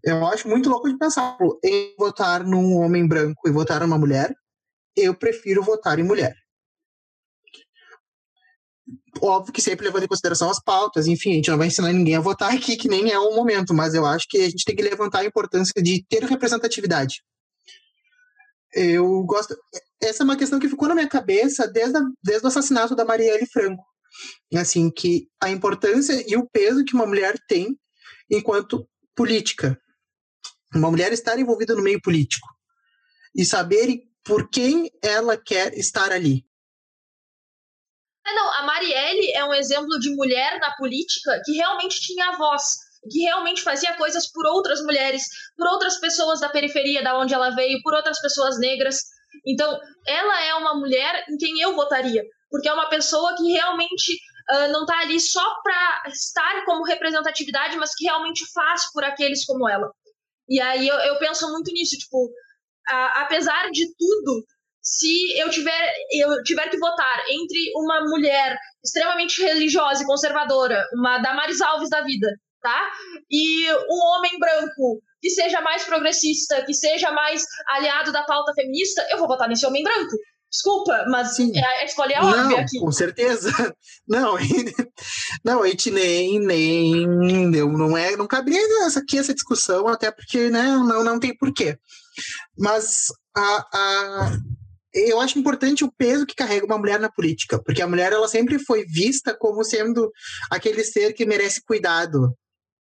Eu 0.03 0.27
acho 0.27 0.47
muito 0.47 0.69
louco 0.69 0.89
de 0.89 0.97
pensar 0.97 1.37
em 1.63 1.95
votar 1.97 2.43
num 2.43 2.75
homem 2.75 3.07
branco 3.07 3.47
e 3.47 3.51
votar 3.51 3.79
numa 3.81 3.97
mulher. 3.97 4.35
Eu 4.95 5.15
prefiro 5.15 5.63
votar 5.63 5.97
em 5.97 6.03
mulher. 6.03 6.35
Óbvio 9.21 9.53
que 9.53 9.61
sempre 9.61 9.85
levando 9.85 10.03
em 10.03 10.07
consideração 10.07 10.49
as 10.49 10.61
pautas, 10.61 11.07
enfim, 11.07 11.31
a 11.31 11.35
gente 11.35 11.49
não 11.49 11.57
vai 11.57 11.67
ensinar 11.67 11.93
ninguém 11.93 12.15
a 12.15 12.21
votar 12.21 12.53
aqui, 12.53 12.75
que 12.75 12.89
nem 12.89 13.11
é 13.11 13.19
o 13.19 13.35
momento, 13.35 13.73
mas 13.73 13.93
eu 13.93 14.05
acho 14.05 14.27
que 14.27 14.37
a 14.37 14.49
gente 14.49 14.65
tem 14.65 14.75
que 14.75 14.83
levantar 14.83 15.19
a 15.19 15.25
importância 15.25 15.81
de 15.81 16.05
ter 16.07 16.23
representatividade. 16.23 17.23
Eu 18.73 19.23
gosto 19.23 19.55
essa 20.01 20.23
é 20.23 20.25
uma 20.25 20.35
questão 20.35 20.59
que 20.59 20.67
ficou 20.67 20.87
na 20.87 20.95
minha 20.95 21.07
cabeça 21.07 21.67
desde, 21.67 21.97
a, 21.97 22.01
desde 22.23 22.43
o 22.43 22.47
assassinato 22.47 22.95
da 22.95 23.05
Marielle 23.05 23.45
Franco. 23.45 23.83
Assim, 24.55 24.91
que 24.91 25.27
a 25.41 25.49
importância 25.49 26.23
e 26.27 26.35
o 26.35 26.47
peso 26.49 26.83
que 26.85 26.93
uma 26.93 27.05
mulher 27.05 27.35
tem 27.47 27.77
enquanto 28.29 28.87
política. 29.15 29.79
Uma 30.73 30.89
mulher 30.89 31.11
estar 31.11 31.37
envolvida 31.39 31.75
no 31.75 31.83
meio 31.83 32.01
político. 32.01 32.47
E 33.35 33.45
saber 33.45 34.01
por 34.23 34.49
quem 34.49 34.89
ela 35.03 35.37
quer 35.37 35.73
estar 35.73 36.11
ali. 36.11 36.45
É, 38.25 38.33
não, 38.33 38.53
a 38.53 38.63
Marielle 38.63 39.31
é 39.33 39.43
um 39.45 39.53
exemplo 39.53 39.99
de 39.99 40.15
mulher 40.15 40.59
na 40.59 40.75
política 40.75 41.41
que 41.43 41.53
realmente 41.53 41.99
tinha 42.01 42.37
voz, 42.37 42.63
que 43.09 43.19
realmente 43.23 43.63
fazia 43.63 43.97
coisas 43.97 44.31
por 44.31 44.45
outras 44.45 44.81
mulheres, 44.83 45.23
por 45.57 45.67
outras 45.67 45.99
pessoas 45.99 46.39
da 46.39 46.49
periferia 46.49 47.03
da 47.03 47.17
onde 47.17 47.33
ela 47.33 47.49
veio, 47.55 47.81
por 47.81 47.93
outras 47.93 48.21
pessoas 48.21 48.59
negras. 48.59 48.97
Então, 49.45 49.79
ela 50.05 50.43
é 50.43 50.53
uma 50.55 50.75
mulher 50.75 51.25
em 51.29 51.37
quem 51.37 51.59
eu 51.61 51.75
votaria, 51.75 52.23
porque 52.51 52.67
é 52.67 52.73
uma 52.73 52.89
pessoa 52.89 53.35
que 53.35 53.51
realmente 53.51 54.13
uh, 54.51 54.71
não 54.71 54.81
está 54.81 54.99
ali 54.99 55.19
só 55.19 55.55
para 55.63 56.03
estar 56.07 56.65
como 56.65 56.83
representatividade, 56.83 57.77
mas 57.77 57.95
que 57.95 58.05
realmente 58.05 58.45
faz 58.53 58.91
por 58.91 59.03
aqueles 59.03 59.45
como 59.45 59.67
ela. 59.67 59.89
E 60.49 60.59
aí 60.59 60.87
eu, 60.87 60.95
eu 60.95 61.17
penso 61.17 61.49
muito 61.49 61.71
nisso, 61.71 61.97
tipo, 61.97 62.29
a, 62.87 63.21
apesar 63.21 63.71
de 63.71 63.87
tudo, 63.95 64.45
se 64.81 65.39
eu 65.39 65.49
tiver, 65.49 65.93
eu 66.11 66.43
tiver 66.43 66.69
que 66.69 66.77
votar 66.77 67.23
entre 67.29 67.71
uma 67.75 68.01
mulher 68.01 68.57
extremamente 68.83 69.41
religiosa 69.41 70.03
e 70.03 70.05
conservadora, 70.05 70.85
uma 70.93 71.19
Damaris 71.19 71.61
Alves 71.61 71.89
da 71.89 72.01
vida, 72.01 72.27
tá? 72.61 72.91
E 73.29 73.71
um 73.73 73.99
homem 74.15 74.37
branco 74.39 75.01
que 75.21 75.29
seja 75.29 75.61
mais 75.61 75.83
progressista, 75.83 76.65
que 76.65 76.73
seja 76.73 77.11
mais 77.11 77.45
aliado 77.69 78.11
da 78.11 78.23
pauta 78.23 78.53
feminista, 78.53 79.07
eu 79.11 79.19
vou 79.19 79.27
votar 79.27 79.47
nesse 79.47 79.65
homem 79.65 79.83
branco. 79.83 80.17
Desculpa, 80.51 81.05
mas 81.09 81.37
Sim. 81.37 81.51
a 81.57 81.85
escolha 81.85 82.15
é 82.15 82.21
óbvia 82.21 82.43
não, 82.43 82.57
aqui. 82.57 82.79
Com 82.79 82.91
certeza. 82.91 83.51
Não, 84.07 84.35
não, 85.45 85.63
a 85.63 85.67
gente 85.67 85.89
nem, 85.89 86.37
nem 86.37 87.07
não 87.07 87.95
é, 87.95 88.17
não 88.17 88.27
cabia 88.27 88.59
essa, 88.85 88.99
aqui 88.99 89.17
essa 89.17 89.33
discussão, 89.33 89.87
até 89.87 90.11
porque 90.11 90.49
né, 90.49 90.63
não, 90.63 91.01
não 91.01 91.19
tem 91.19 91.35
porquê. 91.37 91.77
Mas 92.57 93.05
a, 93.35 93.67
a, 93.73 94.37
eu 94.93 95.21
acho 95.21 95.39
importante 95.39 95.85
o 95.85 95.91
peso 95.91 96.25
que 96.25 96.35
carrega 96.35 96.65
uma 96.65 96.77
mulher 96.77 96.99
na 96.99 97.09
política, 97.09 97.61
porque 97.63 97.81
a 97.81 97.87
mulher 97.87 98.11
ela 98.11 98.27
sempre 98.27 98.59
foi 98.59 98.83
vista 98.83 99.33
como 99.33 99.63
sendo 99.63 100.11
aquele 100.49 100.83
ser 100.83 101.13
que 101.13 101.25
merece 101.25 101.63
cuidado, 101.63 102.35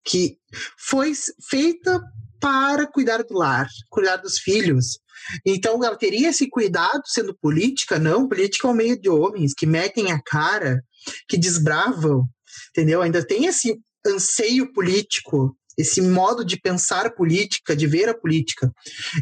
que 0.03 0.39
foi 0.79 1.13
feita 1.51 2.01
para 2.41 2.87
cuidar 2.87 3.23
do 3.23 3.35
lar, 3.35 3.69
cuidar 3.91 4.17
dos 4.17 4.39
filhos. 4.39 4.99
Então 5.45 5.83
ela 5.85 5.97
teria 5.97 6.31
esse 6.31 6.49
cuidado 6.49 7.03
sendo 7.07 7.37
política? 7.37 7.99
Não, 7.99 8.29
política 8.29 8.69
é 8.69 8.71
um 8.71 8.75
meio 8.75 9.01
de 9.01 9.09
homens 9.09 9.53
que 9.55 9.67
metem 9.67 10.13
a 10.13 10.21
cara, 10.23 10.83
que 11.29 11.37
desbravam, 11.37 12.25
entendeu? 12.71 13.03
Ainda 13.03 13.25
tem 13.25 13.47
esse 13.47 13.77
anseio 14.07 14.73
político, 14.73 15.57
esse 15.77 16.01
modo 16.01 16.45
de 16.45 16.61
pensar 16.61 17.15
política, 17.15 17.77
de 17.77 17.87
ver 17.87 18.09
a 18.09 18.19
política. 18.19 18.71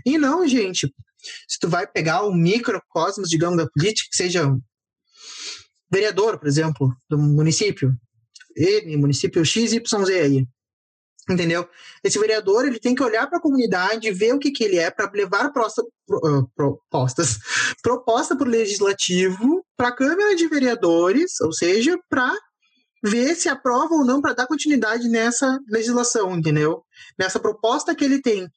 E 0.05 0.17
não, 0.19 0.47
gente, 0.47 0.93
se 1.49 1.59
tu 1.59 1.69
vai 1.69 1.87
pegar 1.87 2.25
um 2.27 2.35
microcosmos, 2.35 3.29
digamos, 3.29 3.57
da 3.57 3.69
política, 3.69 4.09
que 4.11 4.17
seja 4.17 4.51
vereador, 5.91 6.39
por 6.39 6.49
exemplo, 6.49 6.95
do 7.09 7.19
município, 7.19 7.93
ele, 8.55 8.97
município 8.97 9.45
XYZ 9.45 9.83
aí, 10.23 10.47
entendeu? 11.29 11.69
Esse 12.03 12.19
vereador 12.19 12.67
ele 12.67 12.79
tem 12.79 12.95
que 12.95 13.03
olhar 13.03 13.27
para 13.27 13.39
a 13.39 13.43
comunidade, 13.43 14.11
ver 14.13 14.35
o 14.35 14.39
que, 14.39 14.51
que 14.51 14.65
ele 14.65 14.79
é 14.79 14.91
para 14.91 15.11
levar 15.13 15.53
pro, 15.53 16.49
propostas, 16.55 17.39
proposta 17.83 18.37
para 18.37 18.47
o 18.47 18.51
legislativo, 18.51 19.65
para 19.77 19.89
a 19.89 19.97
Câmara 19.97 20.35
de 20.37 20.47
Vereadores, 20.49 21.41
ou 21.41 21.53
seja, 21.53 21.99
para 22.09 22.33
ver 23.03 23.35
se 23.35 23.49
aprova 23.49 23.95
ou 23.95 24.05
não 24.05 24.21
para 24.21 24.35
dar 24.35 24.47
continuidade 24.47 25.09
nessa 25.09 25.59
legislação, 25.69 26.37
entendeu? 26.37 26.83
Nessa 27.19 27.39
proposta 27.39 27.95
que 27.95 28.05
ele 28.05 28.21
tem. 28.21 28.49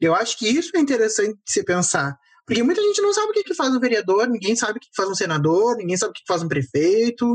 Eu 0.00 0.14
acho 0.14 0.38
que 0.38 0.48
isso 0.48 0.70
é 0.74 0.80
interessante 0.80 1.38
se 1.44 1.64
pensar. 1.64 2.16
Porque 2.46 2.62
muita 2.62 2.82
gente 2.82 3.00
não 3.00 3.12
sabe 3.12 3.28
o 3.28 3.32
que, 3.32 3.44
que 3.44 3.54
faz 3.54 3.74
um 3.74 3.80
vereador, 3.80 4.28
ninguém 4.28 4.54
sabe 4.54 4.78
o 4.78 4.80
que 4.80 4.88
faz 4.94 5.08
um 5.08 5.14
senador, 5.14 5.76
ninguém 5.76 5.96
sabe 5.96 6.10
o 6.10 6.14
que 6.14 6.22
faz 6.26 6.42
um 6.42 6.48
prefeito. 6.48 7.34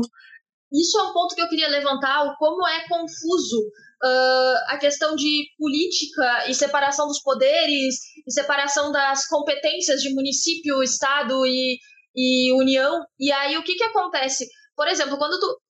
Isso 0.72 0.98
é 0.98 1.02
um 1.02 1.12
ponto 1.12 1.34
que 1.34 1.42
eu 1.42 1.48
queria 1.48 1.68
levantar, 1.68 2.32
como 2.38 2.66
é 2.68 2.86
confuso 2.88 3.70
uh, 4.02 4.56
a 4.68 4.78
questão 4.78 5.14
de 5.14 5.46
política 5.58 6.48
e 6.48 6.54
separação 6.54 7.06
dos 7.06 7.20
poderes 7.20 7.96
e 8.26 8.32
separação 8.32 8.90
das 8.90 9.26
competências 9.26 10.00
de 10.00 10.14
município, 10.14 10.82
estado 10.82 11.46
e, 11.46 11.78
e 12.14 12.52
união. 12.54 13.04
E 13.18 13.30
aí 13.32 13.56
o 13.56 13.62
que, 13.62 13.74
que 13.74 13.84
acontece? 13.84 14.48
Por 14.76 14.88
exemplo, 14.88 15.18
quando 15.18 15.38
tu. 15.38 15.60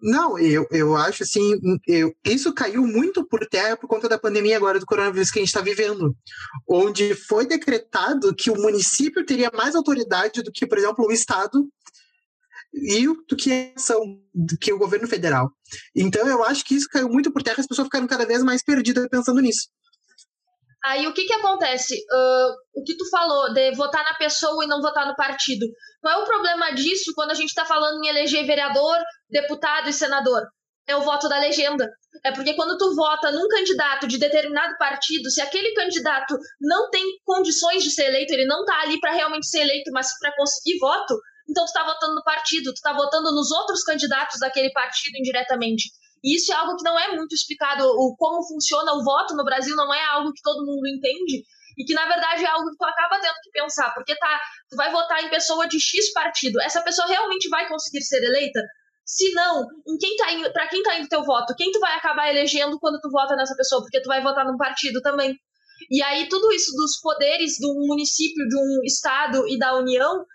Não, 0.00 0.38
eu, 0.38 0.64
eu 0.70 0.96
acho 0.96 1.24
assim, 1.24 1.58
eu, 1.84 2.14
isso 2.24 2.54
caiu 2.54 2.86
muito 2.86 3.26
por 3.26 3.44
terra 3.48 3.76
por 3.76 3.88
conta 3.88 4.08
da 4.08 4.16
pandemia 4.16 4.56
agora 4.56 4.78
do 4.78 4.86
coronavírus 4.86 5.28
que 5.28 5.40
a 5.40 5.42
gente 5.42 5.48
está 5.48 5.60
vivendo, 5.60 6.16
onde 6.68 7.16
foi 7.16 7.44
decretado 7.44 8.32
que 8.32 8.48
o 8.48 8.54
município 8.54 9.26
teria 9.26 9.50
mais 9.52 9.74
autoridade 9.74 10.40
do 10.40 10.52
que, 10.52 10.68
por 10.68 10.78
exemplo, 10.78 11.04
o 11.04 11.10
Estado 11.10 11.68
e 12.82 13.06
do 13.06 13.36
que 13.36 13.52
a 13.52 13.72
ação 13.76 14.00
do 14.34 14.56
que 14.58 14.72
o 14.72 14.78
governo 14.78 15.06
federal. 15.06 15.50
Então 15.94 16.26
eu 16.26 16.44
acho 16.44 16.64
que 16.64 16.74
isso 16.74 16.88
caiu 16.88 17.08
muito 17.08 17.32
por 17.32 17.42
terra, 17.42 17.60
as 17.60 17.66
pessoas 17.66 17.86
ficaram 17.86 18.06
cada 18.06 18.26
vez 18.26 18.42
mais 18.42 18.62
perdidas 18.62 19.08
pensando 19.10 19.40
nisso. 19.40 19.68
Aí 20.84 21.06
o 21.06 21.12
que 21.12 21.24
que 21.24 21.32
acontece? 21.32 21.94
Uh, 21.94 22.80
o 22.80 22.84
que 22.84 22.96
tu 22.96 23.08
falou 23.10 23.52
de 23.52 23.72
votar 23.74 24.04
na 24.04 24.14
pessoa 24.14 24.64
e 24.64 24.68
não 24.68 24.80
votar 24.80 25.06
no 25.06 25.16
partido. 25.16 25.66
Qual 26.00 26.20
é 26.20 26.22
o 26.22 26.26
problema 26.26 26.70
disso 26.72 27.12
quando 27.14 27.32
a 27.32 27.34
gente 27.34 27.48
está 27.48 27.64
falando 27.64 28.02
em 28.02 28.08
eleger 28.08 28.46
vereador, 28.46 28.96
deputado 29.28 29.88
e 29.88 29.92
senador? 29.92 30.42
É 30.86 30.96
o 30.96 31.02
voto 31.02 31.28
da 31.28 31.38
legenda. 31.38 31.86
É 32.24 32.32
porque 32.32 32.54
quando 32.54 32.78
tu 32.78 32.94
vota 32.94 33.30
num 33.32 33.46
candidato 33.48 34.06
de 34.06 34.18
determinado 34.18 34.76
partido, 34.78 35.30
se 35.30 35.40
aquele 35.40 35.74
candidato 35.74 36.38
não 36.60 36.88
tem 36.90 37.04
condições 37.24 37.82
de 37.82 37.90
ser 37.90 38.06
eleito, 38.06 38.32
ele 38.32 38.46
não 38.46 38.60
está 38.60 38.80
ali 38.80 38.98
para 38.98 39.12
realmente 39.12 39.46
ser 39.46 39.60
eleito, 39.60 39.90
mas 39.92 40.08
para 40.18 40.34
conseguir 40.36 40.78
voto, 40.78 41.20
então 41.48 41.64
tu 41.64 41.68
está 41.68 41.84
votando 41.84 42.14
no 42.14 42.22
partido, 42.22 42.72
tu 42.72 42.76
está 42.76 42.92
votando 42.92 43.32
nos 43.32 43.50
outros 43.50 43.82
candidatos 43.82 44.38
daquele 44.40 44.70
partido 44.70 45.16
indiretamente. 45.16 45.90
E 46.22 46.36
isso 46.36 46.52
é 46.52 46.56
algo 46.56 46.76
que 46.76 46.84
não 46.84 46.98
é 46.98 47.14
muito 47.16 47.34
explicado, 47.34 47.84
o 47.84 48.14
como 48.16 48.46
funciona 48.46 48.92
o 48.92 49.04
voto 49.04 49.34
no 49.34 49.44
Brasil 49.44 49.74
não 49.76 49.92
é 49.94 50.04
algo 50.06 50.32
que 50.32 50.42
todo 50.42 50.66
mundo 50.66 50.86
entende 50.86 51.44
e 51.78 51.84
que 51.84 51.94
na 51.94 52.06
verdade 52.06 52.44
é 52.44 52.48
algo 52.48 52.68
que 52.70 52.76
tu 52.76 52.84
acaba 52.84 53.20
tendo 53.20 53.36
que 53.42 53.50
pensar, 53.52 53.94
porque 53.94 54.16
tá, 54.16 54.40
tu 54.68 54.76
vai 54.76 54.90
votar 54.90 55.22
em 55.22 55.30
pessoa 55.30 55.68
de 55.68 55.80
X 55.80 56.12
partido, 56.12 56.60
essa 56.60 56.82
pessoa 56.82 57.06
realmente 57.06 57.48
vai 57.48 57.68
conseguir 57.68 58.02
ser 58.02 58.22
eleita? 58.22 58.60
Se 59.06 59.32
não, 59.32 59.62
em 59.86 59.96
quem 59.96 60.16
tá 60.16 60.32
indo, 60.32 60.52
para 60.52 60.66
quem 60.66 60.82
tá 60.82 60.98
indo 60.98 61.08
teu 61.08 61.24
voto? 61.24 61.54
Quem 61.56 61.70
tu 61.70 61.78
vai 61.78 61.94
acabar 61.96 62.28
elegendo 62.28 62.78
quando 62.78 63.00
tu 63.00 63.08
vota 63.10 63.34
nessa 63.36 63.56
pessoa? 63.56 63.80
Porque 63.80 64.02
tu 64.02 64.06
vai 64.06 64.20
votar 64.22 64.44
num 64.44 64.58
partido 64.58 65.00
também. 65.00 65.34
E 65.90 66.02
aí 66.02 66.28
tudo 66.28 66.52
isso 66.52 66.72
dos 66.72 67.00
poderes 67.00 67.52
de 67.52 67.66
um 67.66 67.86
município, 67.86 68.46
de 68.46 68.56
um 68.56 68.84
estado 68.84 69.48
e 69.48 69.56
da 69.56 69.78
União 69.78 70.26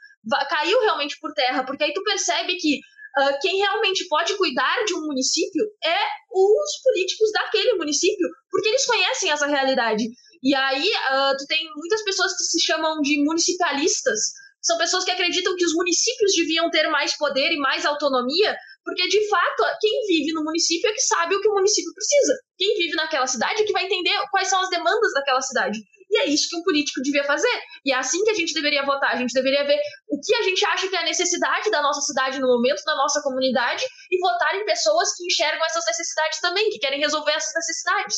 caiu 0.50 0.80
realmente 0.82 1.18
por 1.20 1.34
terra, 1.34 1.64
porque 1.66 1.84
aí 1.84 1.94
tu 1.94 2.04
percebe 2.04 2.56
que 2.56 2.78
uh, 2.78 3.40
quem 3.42 3.58
realmente 3.58 4.08
pode 4.08 4.36
cuidar 4.38 4.84
de 4.86 4.96
um 4.96 5.02
município 5.02 5.64
é 5.84 5.98
os 6.32 6.82
políticos 6.84 7.32
daquele 7.32 7.74
município, 7.74 8.28
porque 8.50 8.70
eles 8.70 8.86
conhecem 8.86 9.32
essa 9.32 9.48
realidade. 9.48 10.04
E 10.42 10.56
aí 10.56 10.90
uh, 10.90 11.38
tu 11.38 11.46
tem 11.48 11.70
muitas 11.76 12.04
pessoas 12.04 12.36
que 12.36 12.44
se 12.44 12.66
chamam 12.66 13.02
de 13.02 13.24
municipalistas, 13.24 14.20
são 14.62 14.78
pessoas 14.78 15.04
que 15.04 15.12
acreditam 15.12 15.56
que 15.58 15.66
os 15.66 15.74
municípios 15.74 16.34
deviam 16.36 16.70
ter 16.70 16.88
mais 16.88 17.18
poder 17.18 17.52
e 17.52 17.58
mais 17.58 17.86
autonomia, 17.86 18.56
porque 18.86 19.08
de 19.08 19.28
fato 19.28 19.64
quem 19.80 19.92
vive 20.08 20.34
no 20.34 20.44
município 20.44 20.90
é 20.90 20.94
que 20.94 21.02
sabe 21.02 21.36
o 21.36 21.42
que 21.42 21.50
o 21.50 21.54
município 21.54 21.94
precisa. 21.94 22.34
Quem 22.58 22.78
vive 22.78 22.96
naquela 22.96 23.28
cidade 23.28 23.62
é 23.62 23.66
que 23.66 23.74
vai 23.74 23.86
entender 23.86 24.14
quais 24.32 24.48
são 24.48 24.62
as 24.62 24.70
demandas 24.70 25.14
daquela 25.14 25.42
cidade. 25.42 25.80
E 26.14 26.18
é 26.20 26.26
isso 26.30 26.48
que 26.48 26.58
um 26.58 26.62
político 26.62 27.02
devia 27.02 27.24
fazer. 27.24 27.60
E 27.84 27.92
é 27.92 27.96
assim 27.96 28.24
que 28.24 28.30
a 28.30 28.36
gente 28.36 28.54
deveria 28.54 28.86
votar. 28.86 29.14
A 29.14 29.18
gente 29.18 29.34
deveria 29.34 29.66
ver 29.66 29.80
o 30.08 30.20
que 30.22 30.36
a 30.36 30.44
gente 30.44 30.64
acha 30.64 30.88
que 30.88 30.96
é 30.96 31.00
a 31.00 31.06
necessidade 31.06 31.72
da 31.72 31.82
nossa 31.82 32.02
cidade 32.02 32.40
no 32.40 32.48
momento, 32.48 32.84
da 32.86 32.96
nossa 32.96 33.20
comunidade, 33.24 33.84
e 34.12 34.20
votar 34.20 34.54
em 34.56 34.64
pessoas 34.64 35.10
que 35.18 35.26
enxergam 35.26 35.66
essas 35.66 35.84
necessidades 35.88 36.40
também, 36.40 36.70
que 36.70 36.78
querem 36.78 37.00
resolver 37.00 37.32
essas 37.32 37.54
necessidades. 37.56 38.16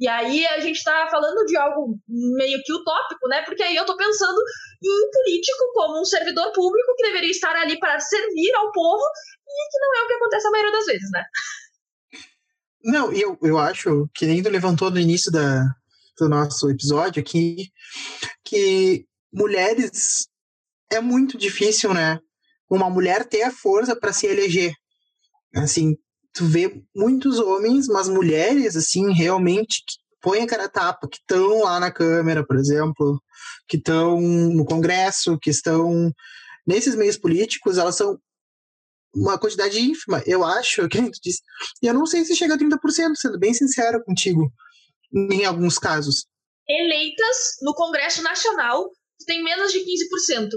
E 0.00 0.08
aí 0.08 0.46
a 0.46 0.58
gente 0.58 0.76
está 0.76 1.06
falando 1.10 1.44
de 1.44 1.54
algo 1.56 1.98
meio 2.08 2.60
que 2.64 2.72
utópico, 2.72 3.28
né? 3.28 3.42
Porque 3.42 3.62
aí 3.62 3.76
eu 3.76 3.82
estou 3.82 3.96
pensando 3.96 4.40
em 4.82 4.88
um 4.88 5.10
político 5.10 5.72
como 5.74 6.00
um 6.00 6.04
servidor 6.04 6.50
público 6.52 6.94
que 6.96 7.06
deveria 7.06 7.30
estar 7.30 7.54
ali 7.54 7.78
para 7.78 8.00
servir 8.00 8.54
ao 8.56 8.72
povo 8.72 9.04
e 9.46 9.70
que 9.70 9.78
não 9.78 10.00
é 10.00 10.02
o 10.02 10.06
que 10.08 10.14
acontece 10.14 10.46
a 10.48 10.50
maioria 10.50 10.72
das 10.72 10.86
vezes, 10.86 11.10
né? 11.12 11.24
Não, 12.84 13.12
eu, 13.12 13.38
eu 13.42 13.58
acho 13.58 14.08
que 14.14 14.26
nem 14.26 14.42
tu 14.42 14.48
levantou 14.48 14.90
no 14.90 14.98
início 14.98 15.30
da, 15.30 15.62
do 16.18 16.28
nosso 16.28 16.70
episódio 16.70 17.20
aqui, 17.20 17.70
que 18.44 19.06
mulheres 19.32 20.28
é 20.90 21.00
muito 21.00 21.36
difícil, 21.36 21.92
né? 21.92 22.18
Uma 22.70 22.88
mulher 22.88 23.24
ter 23.24 23.42
a 23.42 23.50
força 23.50 23.96
para 23.96 24.12
se 24.12 24.26
eleger. 24.26 24.72
Assim, 25.54 25.96
tu 26.32 26.44
vê 26.46 26.82
muitos 26.94 27.38
homens, 27.38 27.86
mas 27.86 28.08
mulheres, 28.08 28.76
assim, 28.76 29.12
realmente 29.12 29.82
que 29.86 29.96
põem 30.20 30.42
a 30.42 30.46
cara 30.46 30.64
a 30.64 30.68
tapa, 30.68 31.08
que 31.08 31.18
estão 31.18 31.62
lá 31.62 31.78
na 31.78 31.90
Câmara, 31.90 32.44
por 32.46 32.56
exemplo, 32.56 33.20
que 33.68 33.76
estão 33.76 34.20
no 34.20 34.64
Congresso, 34.64 35.38
que 35.38 35.50
estão 35.50 36.12
nesses 36.66 36.94
meios 36.94 37.16
políticos, 37.16 37.76
elas 37.76 37.96
são 37.96 38.18
uma 39.14 39.38
quantidade 39.38 39.78
ínfima, 39.78 40.22
eu 40.26 40.44
acho, 40.44 40.88
que 40.88 40.98
a 40.98 41.02
gente 41.02 41.20
disse. 41.22 41.40
E 41.82 41.86
eu 41.86 41.94
não 41.94 42.06
sei 42.06 42.24
se 42.24 42.34
chega 42.34 42.54
a 42.54 42.58
30%, 42.58 43.14
sendo 43.16 43.38
bem 43.38 43.52
sincero 43.52 44.02
contigo 44.04 44.52
em 45.14 45.44
alguns 45.44 45.78
casos. 45.78 46.26
Eleitas 46.68 47.58
no 47.62 47.74
Congresso 47.74 48.22
Nacional 48.22 48.90
tem 49.26 49.42
menos 49.42 49.72
de 49.72 49.80
15%. 49.80 50.48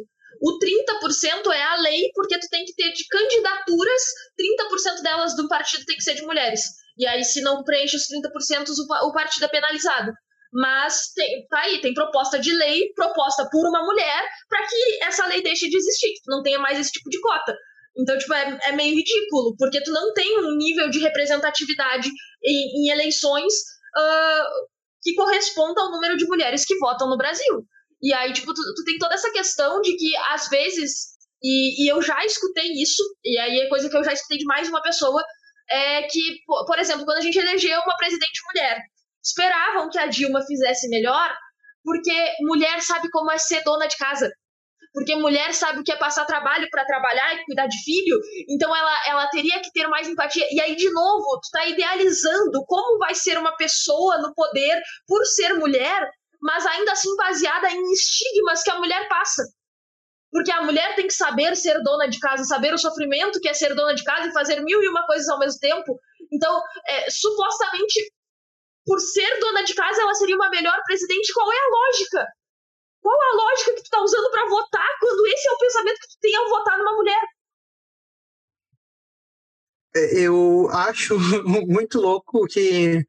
O 0.41 0.59
30% 0.59 1.51
é 1.51 1.63
a 1.63 1.75
lei, 1.77 2.09
porque 2.13 2.39
tu 2.39 2.47
tem 2.49 2.63
que 2.65 2.73
ter 2.73 2.91
de 2.91 3.07
candidaturas, 3.07 4.01
30% 4.39 5.01
delas 5.01 5.35
do 5.35 5.47
partido 5.47 5.85
tem 5.85 5.97
que 5.97 6.03
ser 6.03 6.15
de 6.15 6.23
mulheres. 6.23 6.61
E 6.97 7.05
aí, 7.07 7.23
se 7.23 7.41
não 7.41 7.63
preenche 7.63 7.95
os 7.95 8.03
30%, 8.03 8.65
o 9.03 9.13
partido 9.13 9.45
é 9.45 9.47
penalizado. 9.47 10.11
Mas 10.53 11.11
tem, 11.13 11.45
tá 11.47 11.59
aí, 11.59 11.81
tem 11.81 11.93
proposta 11.93 12.39
de 12.39 12.53
lei 12.53 12.91
proposta 12.95 13.47
por 13.51 13.67
uma 13.67 13.83
mulher 13.83 14.23
para 14.47 14.65
que 14.65 15.03
essa 15.03 15.27
lei 15.27 15.41
deixe 15.41 15.69
de 15.69 15.75
existir, 15.75 16.13
que 16.13 16.21
tu 16.23 16.31
não 16.31 16.41
tenha 16.41 16.59
mais 16.59 16.79
esse 16.79 16.91
tipo 16.91 17.09
de 17.09 17.19
cota. 17.19 17.55
Então, 17.97 18.17
tipo, 18.17 18.33
é, 18.33 18.59
é 18.63 18.71
meio 18.73 18.95
ridículo, 18.95 19.55
porque 19.57 19.81
tu 19.83 19.91
não 19.91 20.13
tem 20.13 20.39
um 20.39 20.55
nível 20.55 20.89
de 20.89 20.99
representatividade 20.99 22.09
em, 22.43 22.85
em 22.85 22.91
eleições 22.91 23.53
uh, 23.97 24.67
que 25.01 25.13
corresponda 25.15 25.81
ao 25.81 25.91
número 25.91 26.17
de 26.17 26.27
mulheres 26.27 26.65
que 26.65 26.77
votam 26.77 27.09
no 27.09 27.17
Brasil. 27.17 27.65
E 28.01 28.13
aí, 28.13 28.31
tipo, 28.33 28.53
tu, 28.53 28.61
tu 28.75 28.83
tem 28.83 28.97
toda 28.97 29.15
essa 29.15 29.31
questão 29.31 29.81
de 29.81 29.95
que, 29.95 30.15
às 30.29 30.47
vezes, 30.49 31.17
e, 31.41 31.83
e, 31.83 31.91
eu 31.91 32.01
já 32.01 32.23
escutei 32.25 32.71
isso, 32.73 33.01
e 33.23 33.37
aí 33.39 33.59
é 33.61 33.69
coisa 33.69 33.89
que 33.89 33.97
eu 33.97 34.03
já 34.03 34.13
escutei 34.13 34.37
de 34.37 34.45
mais 34.45 34.69
uma 34.69 34.81
pessoa, 34.81 35.23
é 35.69 36.03
que, 36.03 36.39
por 36.45 36.79
exemplo, 36.79 37.05
quando 37.05 37.17
a 37.17 37.21
gente 37.21 37.37
elegeu 37.37 37.79
uma 37.79 37.97
presidente 37.97 38.41
mulher, 38.53 38.81
esperavam 39.23 39.89
que 39.89 39.97
a 39.97 40.07
Dilma 40.07 40.45
fizesse 40.45 40.87
melhor, 40.89 41.35
porque 41.83 42.13
mulher 42.41 42.81
sabe 42.81 43.09
como 43.09 43.31
é 43.31 43.37
ser 43.37 43.63
dona 43.63 43.87
de 43.87 43.97
casa. 43.97 44.31
Porque 44.97 45.15
mulher 45.15 45.53
sabe 45.53 45.79
o 45.79 45.83
que 45.83 45.91
é 45.91 45.95
passar 45.95 46.25
trabalho 46.25 46.67
para 46.71 46.83
trabalhar 46.83 47.35
e 47.35 47.45
cuidar 47.45 47.67
de 47.67 47.77
filho, 47.83 48.19
então 48.49 48.75
ela, 48.75 49.07
ela 49.07 49.27
teria 49.29 49.61
que 49.61 49.71
ter 49.71 49.87
mais 49.87 50.07
empatia. 50.07 50.43
E 50.49 50.59
aí, 50.59 50.75
de 50.75 50.91
novo, 50.91 51.39
tu 51.39 51.51
tá 51.51 51.67
idealizando 51.67 52.65
como 52.65 52.97
vai 52.97 53.13
ser 53.13 53.37
uma 53.37 53.55
pessoa 53.55 54.17
no 54.17 54.33
poder 54.33 54.81
por 55.05 55.23
ser 55.23 55.53
mulher, 55.53 56.09
mas 56.41 56.65
ainda 56.65 56.93
assim 56.93 57.15
baseada 57.15 57.69
em 57.69 57.91
estigmas 57.91 58.63
que 58.63 58.71
a 58.71 58.79
mulher 58.79 59.07
passa. 59.07 59.43
Porque 60.31 60.51
a 60.51 60.63
mulher 60.63 60.95
tem 60.95 61.05
que 61.05 61.13
saber 61.13 61.55
ser 61.55 61.79
dona 61.83 62.07
de 62.09 62.17
casa, 62.17 62.43
saber 62.45 62.73
o 62.73 62.79
sofrimento 62.79 63.39
que 63.39 63.49
é 63.49 63.53
ser 63.53 63.75
dona 63.75 63.93
de 63.93 64.03
casa 64.03 64.27
e 64.27 64.33
fazer 64.33 64.61
mil 64.61 64.81
e 64.81 64.89
uma 64.89 65.05
coisas 65.05 65.29
ao 65.29 65.37
mesmo 65.37 65.59
tempo. 65.59 65.99
Então, 66.33 66.59
é, 66.87 67.07
supostamente, 67.11 68.11
por 68.83 68.99
ser 68.99 69.39
dona 69.41 69.63
de 69.63 69.75
casa, 69.75 70.01
ela 70.01 70.15
seria 70.15 70.35
uma 70.35 70.49
melhor 70.49 70.81
presidente. 70.87 71.31
Qual 71.35 71.53
é 71.53 71.55
a 71.55 71.69
lógica? 71.69 72.36
Qual 73.07 73.17
a 73.21 73.35
lógica 73.35 73.73
que 73.73 73.83
tu 73.83 73.89
tá 73.89 74.01
usando 74.01 74.29
para 74.31 74.49
votar 74.49 74.99
quando 74.99 75.27
esse 75.27 75.47
é 75.47 75.51
o 75.53 75.57
pensamento 75.57 75.97
que 76.01 76.07
tu 76.09 76.17
tem 76.19 76.35
ao 76.35 76.49
votar 76.49 76.77
numa 76.77 76.93
mulher? 76.93 77.21
É, 79.95 80.19
eu 80.19 80.67
acho 80.71 81.17
muito 81.47 82.01
louco 82.01 82.45
que 82.47 83.07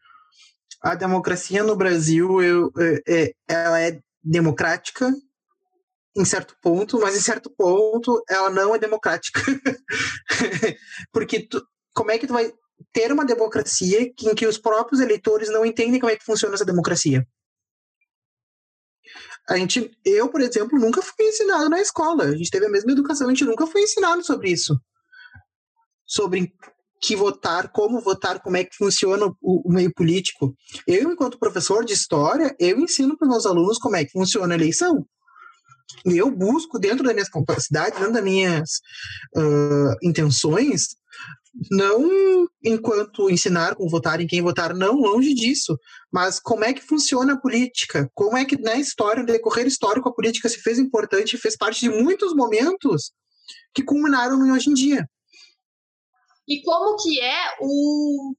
a 0.83 0.95
democracia 0.95 1.65
no 1.65 1.75
Brasil 1.75 2.41
eu, 2.41 2.73
é, 2.79 3.03
é, 3.09 3.35
ela 3.49 3.81
é 3.81 4.01
democrática 4.23 5.13
em 6.17 6.25
certo 6.25 6.57
ponto, 6.63 7.01
mas 7.01 7.17
em 7.17 7.21
certo 7.21 7.51
ponto 7.51 8.23
ela 8.29 8.51
não 8.51 8.77
é 8.77 8.79
democrática. 8.79 9.41
Porque 11.11 11.41
tu, 11.41 11.61
como 11.93 12.13
é 12.13 12.19
que 12.19 12.29
tu 12.29 12.35
vai 12.35 12.53
ter 12.93 13.11
uma 13.11 13.25
democracia 13.25 14.01
em 14.01 14.35
que 14.37 14.47
os 14.47 14.59
próprios 14.59 15.01
eleitores 15.01 15.51
não 15.51 15.67
entendem 15.67 15.99
como 15.99 16.13
é 16.13 16.17
que 16.17 16.25
funciona 16.25 16.55
essa 16.55 16.65
democracia? 16.65 17.27
A 19.49 19.57
gente, 19.57 19.91
eu, 20.05 20.29
por 20.29 20.41
exemplo, 20.41 20.79
nunca 20.79 21.01
fui 21.01 21.25
ensinado 21.27 21.71
na 21.71 21.81
escola. 21.81 22.25
A 22.25 22.37
gente 22.37 22.51
teve 22.51 22.67
a 22.67 22.71
mesma 22.71 22.93
educação, 22.93 23.27
a 23.27 23.31
gente 23.31 23.45
nunca 23.45 23.67
foi 23.67 23.83
ensinado 23.83 24.23
sobre 24.25 24.51
isso. 24.51 24.79
Sobre 26.07 26.53
que 27.01 27.17
votar, 27.17 27.71
como 27.71 28.01
votar, 28.01 28.43
como 28.43 28.57
é 28.57 28.65
que 28.65 28.77
funciona 28.77 29.27
o, 29.27 29.69
o, 29.69 29.73
meio 29.73 29.93
político. 29.95 30.55
Eu, 30.87 31.13
enquanto 31.13 31.39
professor 31.39 31.85
de 31.85 31.93
história, 31.93 32.55
eu 32.59 32.79
ensino 32.79 33.17
para 33.17 33.27
os 33.27 33.31
meus 33.31 33.47
alunos 33.47 33.79
como 33.79 33.97
é 33.97 34.05
que 34.05 34.13
funciona 34.13 34.55
a 34.55 34.57
eleição. 34.57 35.07
Eu 36.05 36.31
busco, 36.31 36.79
dentro 36.79 37.05
das 37.05 37.15
minhas 37.15 37.29
capacidades, 37.29 37.99
dentro 37.99 38.13
das 38.13 38.25
minhas 38.25 38.71
uh, 39.37 39.97
intenções, 40.03 40.97
não 41.71 42.47
enquanto 42.63 43.31
ensinar 43.31 43.75
como 43.75 43.91
votar, 43.91 44.21
em 44.21 44.27
quem 44.27 44.43
votar, 44.43 44.75
não 44.75 44.95
longe 44.95 45.35
disso, 45.35 45.79
mas 46.13 46.39
como 46.39 46.65
é 46.65 46.73
que 46.73 46.83
funciona 46.83 47.35
a 47.35 47.41
política, 47.41 48.11
como 48.15 48.37
é 48.37 48.45
que 48.45 48.61
na 48.61 48.77
história, 48.77 49.23
no 49.23 49.27
decorrer 49.27 49.67
histórico, 49.67 50.09
a 50.09 50.15
política 50.15 50.49
se 50.49 50.61
fez 50.61 50.79
importante 50.79 51.35
e 51.35 51.39
fez 51.39 51.57
parte 51.57 51.81
de 51.81 51.89
muitos 51.89 52.35
momentos 52.35 53.13
que 53.75 53.83
culminaram 53.83 54.39
no 54.39 54.53
hoje 54.55 54.71
em 54.71 54.75
dia. 54.75 55.09
E 56.47 56.63
como 56.63 56.97
que 56.97 57.21
é 57.21 57.57
o 57.61 58.35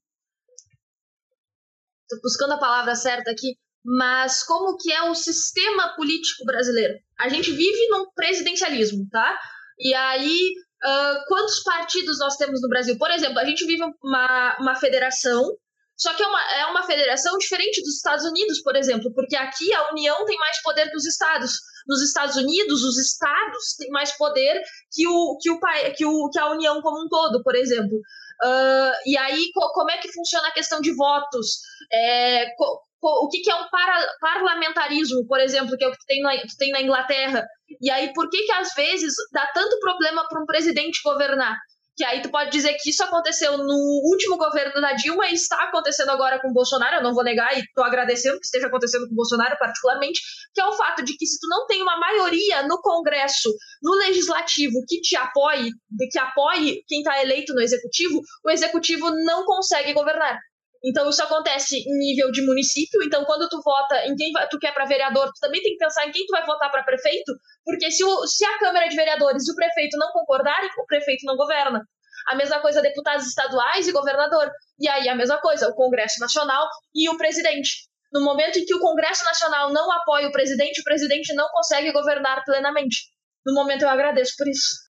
tô 2.08 2.20
buscando 2.22 2.54
a 2.54 2.58
palavra 2.58 2.96
certa 2.96 3.30
aqui, 3.30 3.56
mas 3.84 4.42
como 4.42 4.76
que 4.76 4.92
é 4.92 5.02
o 5.02 5.14
sistema 5.14 5.94
político 5.96 6.44
brasileiro? 6.44 6.94
A 7.18 7.28
gente 7.28 7.50
vive 7.50 7.88
num 7.88 8.10
presidencialismo, 8.14 9.06
tá? 9.10 9.38
E 9.78 9.94
aí, 9.94 10.52
uh, 10.84 11.24
quantos 11.26 11.62
partidos 11.62 12.18
nós 12.18 12.36
temos 12.36 12.60
no 12.60 12.68
Brasil? 12.68 12.98
Por 12.98 13.10
exemplo, 13.10 13.38
a 13.38 13.44
gente 13.44 13.64
vive 13.64 13.82
uma, 14.02 14.56
uma 14.60 14.74
federação 14.76 15.56
só 16.00 16.14
que 16.14 16.22
é 16.22 16.26
uma, 16.26 16.52
é 16.54 16.66
uma 16.66 16.82
federação 16.82 17.36
diferente 17.36 17.82
dos 17.82 17.96
Estados 17.96 18.24
Unidos, 18.24 18.62
por 18.62 18.74
exemplo, 18.74 19.12
porque 19.12 19.36
aqui 19.36 19.70
a 19.74 19.90
União 19.90 20.24
tem 20.24 20.38
mais 20.38 20.60
poder 20.62 20.88
que 20.88 20.96
os 20.96 21.04
estados. 21.04 21.60
Nos 21.86 22.02
Estados 22.02 22.36
Unidos, 22.36 22.82
os 22.82 22.96
estados 22.98 23.74
têm 23.76 23.90
mais 23.90 24.16
poder 24.16 24.62
que, 24.90 25.06
o, 25.06 25.36
que, 25.38 25.50
o, 25.50 25.60
que, 25.94 26.06
o, 26.06 26.30
que 26.30 26.38
a 26.38 26.50
União 26.52 26.80
como 26.80 27.04
um 27.04 27.08
todo, 27.08 27.42
por 27.42 27.54
exemplo. 27.54 27.98
Uh, 28.42 28.92
e 29.04 29.18
aí, 29.18 29.50
co, 29.52 29.72
como 29.74 29.90
é 29.90 29.98
que 29.98 30.10
funciona 30.10 30.48
a 30.48 30.52
questão 30.52 30.80
de 30.80 30.94
votos? 30.94 31.60
É, 31.92 32.46
co, 32.56 32.80
o 33.02 33.28
que, 33.28 33.40
que, 33.40 33.50
é 33.50 33.54
um 33.54 33.68
para, 33.68 34.06
parlamentarismo, 34.20 35.26
por 35.26 35.40
exemplo, 35.40 35.76
que 35.76 35.84
é 35.84 35.88
o 35.88 35.92
que 35.92 36.06
tem, 36.06 36.20
na, 36.22 36.36
tu 36.36 36.56
tem 36.58 36.70
na 36.70 36.82
Inglaterra? 36.82 37.46
E 37.80 37.90
aí, 37.90 38.12
por 38.12 38.28
que, 38.28 38.42
que 38.42 38.52
às 38.52 38.74
vezes 38.74 39.14
dá 39.32 39.46
tanto 39.54 39.78
problema 39.80 40.26
para 40.28 40.42
um 40.42 40.46
presidente 40.46 41.00
governar? 41.04 41.56
que 42.00 42.04
aí 42.06 42.22
tu 42.22 42.30
pode 42.30 42.50
dizer 42.50 42.74
que 42.80 42.88
isso 42.88 43.04
aconteceu 43.04 43.58
no 43.58 43.76
último 44.10 44.38
governo 44.38 44.80
da 44.80 44.94
Dilma 44.94 45.28
e 45.28 45.34
está 45.34 45.64
acontecendo 45.64 46.08
agora 46.08 46.40
com 46.40 46.48
o 46.48 46.52
Bolsonaro, 46.54 46.96
eu 46.96 47.02
não 47.02 47.12
vou 47.12 47.22
negar 47.22 47.54
e 47.54 47.60
estou 47.60 47.84
agradecendo 47.84 48.38
que 48.38 48.46
esteja 48.46 48.68
acontecendo 48.68 49.06
com 49.06 49.12
o 49.12 49.16
Bolsonaro 49.16 49.54
particularmente, 49.58 50.18
que 50.54 50.62
é 50.62 50.64
o 50.64 50.72
fato 50.72 51.04
de 51.04 51.14
que 51.14 51.26
se 51.26 51.38
tu 51.38 51.46
não 51.46 51.66
tem 51.66 51.82
uma 51.82 51.98
maioria 51.98 52.62
no 52.66 52.80
Congresso, 52.80 53.54
no 53.82 53.92
Legislativo 53.96 54.82
que 54.88 55.02
te 55.02 55.14
apoie, 55.14 55.68
que 56.10 56.18
apoie 56.18 56.82
quem 56.88 57.00
está 57.00 57.20
eleito 57.20 57.52
no 57.52 57.60
Executivo, 57.60 58.22
o 58.46 58.50
Executivo 58.50 59.10
não 59.26 59.44
consegue 59.44 59.92
governar. 59.92 60.38
Então 60.82 61.08
isso 61.10 61.22
acontece 61.22 61.76
em 61.76 61.98
nível 61.98 62.30
de 62.30 62.44
município. 62.44 63.02
Então 63.04 63.24
quando 63.24 63.48
tu 63.48 63.60
vota 63.62 64.06
em 64.06 64.14
quem 64.14 64.32
tu 64.50 64.58
quer 64.58 64.72
para 64.72 64.86
vereador, 64.86 65.26
tu 65.26 65.40
também 65.40 65.62
tem 65.62 65.72
que 65.72 65.78
pensar 65.78 66.06
em 66.06 66.12
quem 66.12 66.24
tu 66.26 66.30
vai 66.30 66.44
votar 66.44 66.70
para 66.70 66.82
prefeito, 66.82 67.32
porque 67.64 67.90
se, 67.90 68.02
o, 68.04 68.26
se 68.26 68.44
a 68.44 68.58
Câmara 68.58 68.88
de 68.88 68.96
Vereadores 68.96 69.46
e 69.46 69.52
o 69.52 69.54
prefeito 69.54 69.96
não 69.98 70.10
concordarem, 70.12 70.70
o 70.78 70.86
prefeito 70.86 71.24
não 71.26 71.36
governa. 71.36 71.82
A 72.28 72.36
mesma 72.36 72.60
coisa 72.60 72.82
deputados 72.82 73.26
estaduais 73.26 73.88
e 73.88 73.92
governador. 73.92 74.50
E 74.78 74.88
aí 74.88 75.08
a 75.08 75.14
mesma 75.14 75.40
coisa, 75.40 75.68
o 75.68 75.74
Congresso 75.74 76.20
Nacional 76.20 76.66
e 76.94 77.08
o 77.08 77.16
presidente. 77.16 77.88
No 78.12 78.24
momento 78.24 78.58
em 78.58 78.64
que 78.64 78.74
o 78.74 78.80
Congresso 78.80 79.24
Nacional 79.24 79.72
não 79.72 79.90
apoia 79.92 80.28
o 80.28 80.32
presidente, 80.32 80.80
o 80.80 80.84
presidente 80.84 81.32
não 81.34 81.48
consegue 81.48 81.92
governar 81.92 82.44
plenamente. 82.44 83.04
No 83.46 83.54
momento 83.54 83.82
eu 83.82 83.88
agradeço 83.88 84.34
por 84.36 84.48
isso. 84.48 84.90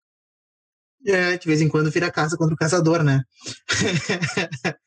É, 1.07 1.37
de 1.37 1.47
vez 1.47 1.61
em 1.61 1.69
quando 1.69 1.91
vira 1.91 2.11
caça 2.11 2.35
contra 2.35 2.53
o 2.53 2.57
caçador, 2.57 3.03
né? 3.03 3.21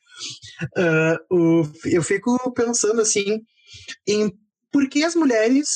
Uh, 0.77 1.35
o, 1.35 1.73
eu 1.85 2.03
fico 2.03 2.37
pensando 2.53 3.01
assim 3.01 3.41
em 4.07 4.33
por 4.73 4.89
que 4.89 5.05
as 5.05 5.15
mulheres 5.15 5.69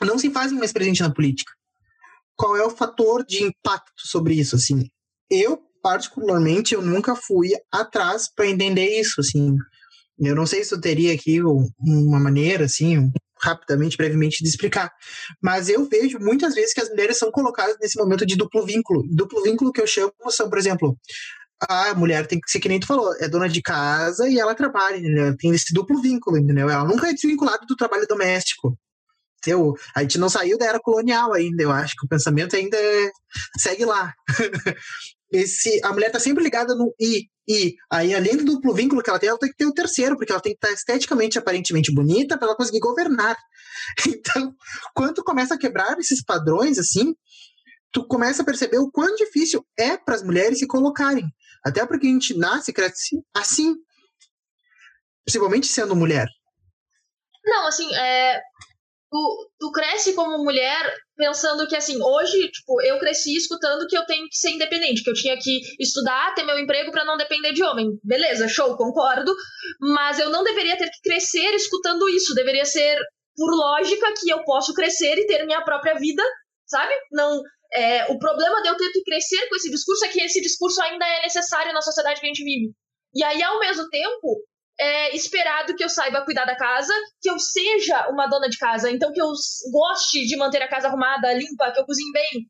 não 0.00 0.18
se 0.18 0.30
fazem 0.30 0.58
mais 0.58 0.72
presente 0.72 1.02
na 1.02 1.12
política. 1.12 1.52
Qual 2.36 2.56
é 2.56 2.64
o 2.64 2.70
fator 2.70 3.24
de 3.24 3.42
impacto 3.42 4.06
sobre 4.06 4.34
isso? 4.34 4.56
Assim, 4.56 4.88
eu 5.30 5.62
particularmente 5.82 6.74
eu 6.74 6.82
nunca 6.82 7.14
fui 7.14 7.50
atrás 7.72 8.28
para 8.28 8.48
entender 8.48 9.00
isso. 9.00 9.20
Assim, 9.20 9.56
eu 10.18 10.34
não 10.34 10.46
sei 10.46 10.64
se 10.64 10.74
eu 10.74 10.80
teria 10.80 11.14
aqui 11.14 11.40
uma 11.42 12.20
maneira 12.20 12.64
assim 12.64 13.10
rapidamente, 13.40 13.96
brevemente 13.96 14.42
de 14.42 14.48
explicar, 14.48 14.90
mas 15.42 15.68
eu 15.68 15.84
vejo 15.86 16.18
muitas 16.18 16.54
vezes 16.54 16.72
que 16.72 16.80
as 16.80 16.88
mulheres 16.88 17.18
são 17.18 17.30
colocadas 17.30 17.76
nesse 17.80 17.98
momento 17.98 18.24
de 18.24 18.34
duplo 18.34 18.64
vínculo. 18.64 19.04
Duplo 19.10 19.42
vínculo 19.42 19.72
que 19.72 19.80
eu 19.80 19.86
chamo 19.86 20.12
são, 20.30 20.48
por 20.48 20.58
exemplo, 20.58 20.98
a 21.60 21.94
mulher 21.94 22.26
tem 22.26 22.40
que 22.40 22.50
ser 22.50 22.60
que 22.60 22.68
nem 22.68 22.78
tu 22.78 22.86
falou, 22.86 23.14
é 23.18 23.28
dona 23.28 23.48
de 23.48 23.62
casa 23.62 24.28
e 24.28 24.38
ela 24.38 24.54
trabalha, 24.54 24.96
entendeu? 24.96 25.36
Tem 25.36 25.54
esse 25.54 25.72
duplo 25.72 26.00
vínculo, 26.00 26.36
entendeu? 26.36 26.68
Ela 26.68 26.84
nunca 26.84 27.08
é 27.08 27.12
desvinculada 27.12 27.64
do 27.66 27.76
trabalho 27.76 28.06
doméstico. 28.06 28.78
Entendeu? 29.38 29.74
A 29.94 30.02
gente 30.02 30.18
não 30.18 30.28
saiu 30.28 30.58
da 30.58 30.66
era 30.66 30.80
colonial 30.80 31.32
ainda, 31.32 31.62
eu 31.62 31.70
acho 31.70 31.94
que 31.96 32.04
o 32.04 32.08
pensamento 32.08 32.56
ainda 32.56 32.76
é... 32.76 33.10
segue 33.58 33.84
lá. 33.84 34.12
Esse, 35.32 35.80
a 35.82 35.92
mulher 35.92 36.10
tá 36.10 36.20
sempre 36.20 36.44
ligada 36.44 36.74
no 36.74 36.94
i, 37.00 37.28
e 37.48 37.74
aí 37.90 38.14
além 38.14 38.36
do 38.36 38.44
duplo 38.44 38.74
vínculo 38.74 39.02
que 39.02 39.10
ela 39.10 39.18
tem, 39.18 39.28
ela 39.28 39.38
tem 39.38 39.50
que 39.50 39.56
ter 39.56 39.66
o 39.66 39.74
terceiro, 39.74 40.16
porque 40.16 40.32
ela 40.32 40.40
tem 40.40 40.52
que 40.52 40.58
estar 40.64 40.72
esteticamente, 40.72 41.38
aparentemente 41.38 41.92
bonita 41.92 42.36
para 42.36 42.48
ela 42.48 42.56
conseguir 42.56 42.80
governar. 42.80 43.36
Então, 44.06 44.52
quando 44.94 45.22
começa 45.22 45.54
a 45.54 45.58
quebrar 45.58 45.96
esses 45.98 46.22
padrões 46.22 46.76
assim, 46.76 47.14
tu 47.92 48.06
começa 48.06 48.42
a 48.42 48.44
perceber 48.44 48.78
o 48.78 48.90
quão 48.90 49.14
difícil 49.14 49.64
é 49.78 49.96
para 49.96 50.16
as 50.16 50.22
mulheres 50.22 50.58
se 50.58 50.66
colocarem. 50.66 51.24
Até 51.66 51.84
porque 51.84 52.06
a 52.06 52.10
gente 52.10 52.38
nasce 52.38 52.70
e 52.70 52.74
cresce 52.74 53.16
assim. 53.34 53.74
Principalmente 55.24 55.66
sendo 55.66 55.96
mulher. 55.96 56.28
Não, 57.44 57.66
assim, 57.66 57.92
é, 57.96 58.40
tu, 59.10 59.50
tu 59.58 59.72
cresce 59.72 60.14
como 60.14 60.44
mulher 60.44 60.94
pensando 61.16 61.66
que, 61.66 61.74
assim, 61.74 62.00
hoje, 62.00 62.50
tipo, 62.52 62.80
eu 62.82 63.00
cresci 63.00 63.36
escutando 63.36 63.86
que 63.88 63.98
eu 63.98 64.06
tenho 64.06 64.28
que 64.28 64.36
ser 64.36 64.50
independente, 64.50 65.02
que 65.02 65.10
eu 65.10 65.14
tinha 65.14 65.36
que 65.36 65.60
estudar, 65.80 66.34
ter 66.36 66.44
meu 66.44 66.56
emprego 66.56 66.92
para 66.92 67.04
não 67.04 67.16
depender 67.16 67.52
de 67.52 67.64
homem. 67.64 67.98
Beleza, 68.04 68.46
show, 68.46 68.76
concordo. 68.76 69.34
Mas 69.80 70.20
eu 70.20 70.30
não 70.30 70.44
deveria 70.44 70.78
ter 70.78 70.88
que 70.88 71.00
crescer 71.02 71.52
escutando 71.54 72.08
isso. 72.08 72.32
Deveria 72.32 72.64
ser, 72.64 72.96
por 73.34 73.50
lógica, 73.50 74.14
que 74.20 74.30
eu 74.30 74.44
posso 74.44 74.72
crescer 74.72 75.18
e 75.18 75.26
ter 75.26 75.44
minha 75.46 75.64
própria 75.64 75.94
vida, 75.94 76.22
sabe? 76.64 76.94
Não. 77.10 77.42
É, 77.72 78.04
o 78.12 78.18
problema 78.18 78.62
de 78.62 78.68
eu 78.68 78.76
ter 78.76 78.90
que 78.90 79.02
crescer 79.02 79.48
com 79.48 79.56
esse 79.56 79.70
discurso 79.70 80.04
é 80.04 80.08
que 80.08 80.22
esse 80.22 80.40
discurso 80.40 80.80
ainda 80.82 81.06
é 81.06 81.22
necessário 81.22 81.72
na 81.72 81.82
sociedade 81.82 82.20
que 82.20 82.26
a 82.26 82.28
gente 82.28 82.44
vive. 82.44 82.72
E 83.14 83.24
aí, 83.24 83.42
ao 83.42 83.58
mesmo 83.58 83.88
tempo, 83.88 84.42
é 84.78 85.14
esperado 85.14 85.74
que 85.74 85.82
eu 85.82 85.88
saiba 85.88 86.24
cuidar 86.24 86.44
da 86.44 86.56
casa, 86.56 86.92
que 87.20 87.30
eu 87.30 87.38
seja 87.38 88.08
uma 88.08 88.26
dona 88.26 88.48
de 88.48 88.58
casa, 88.58 88.90
então 88.90 89.12
que 89.12 89.20
eu 89.20 89.32
goste 89.72 90.26
de 90.26 90.36
manter 90.36 90.62
a 90.62 90.68
casa 90.68 90.88
arrumada, 90.88 91.32
limpa, 91.32 91.72
que 91.72 91.80
eu 91.80 91.86
cozinhe 91.86 92.12
bem. 92.12 92.46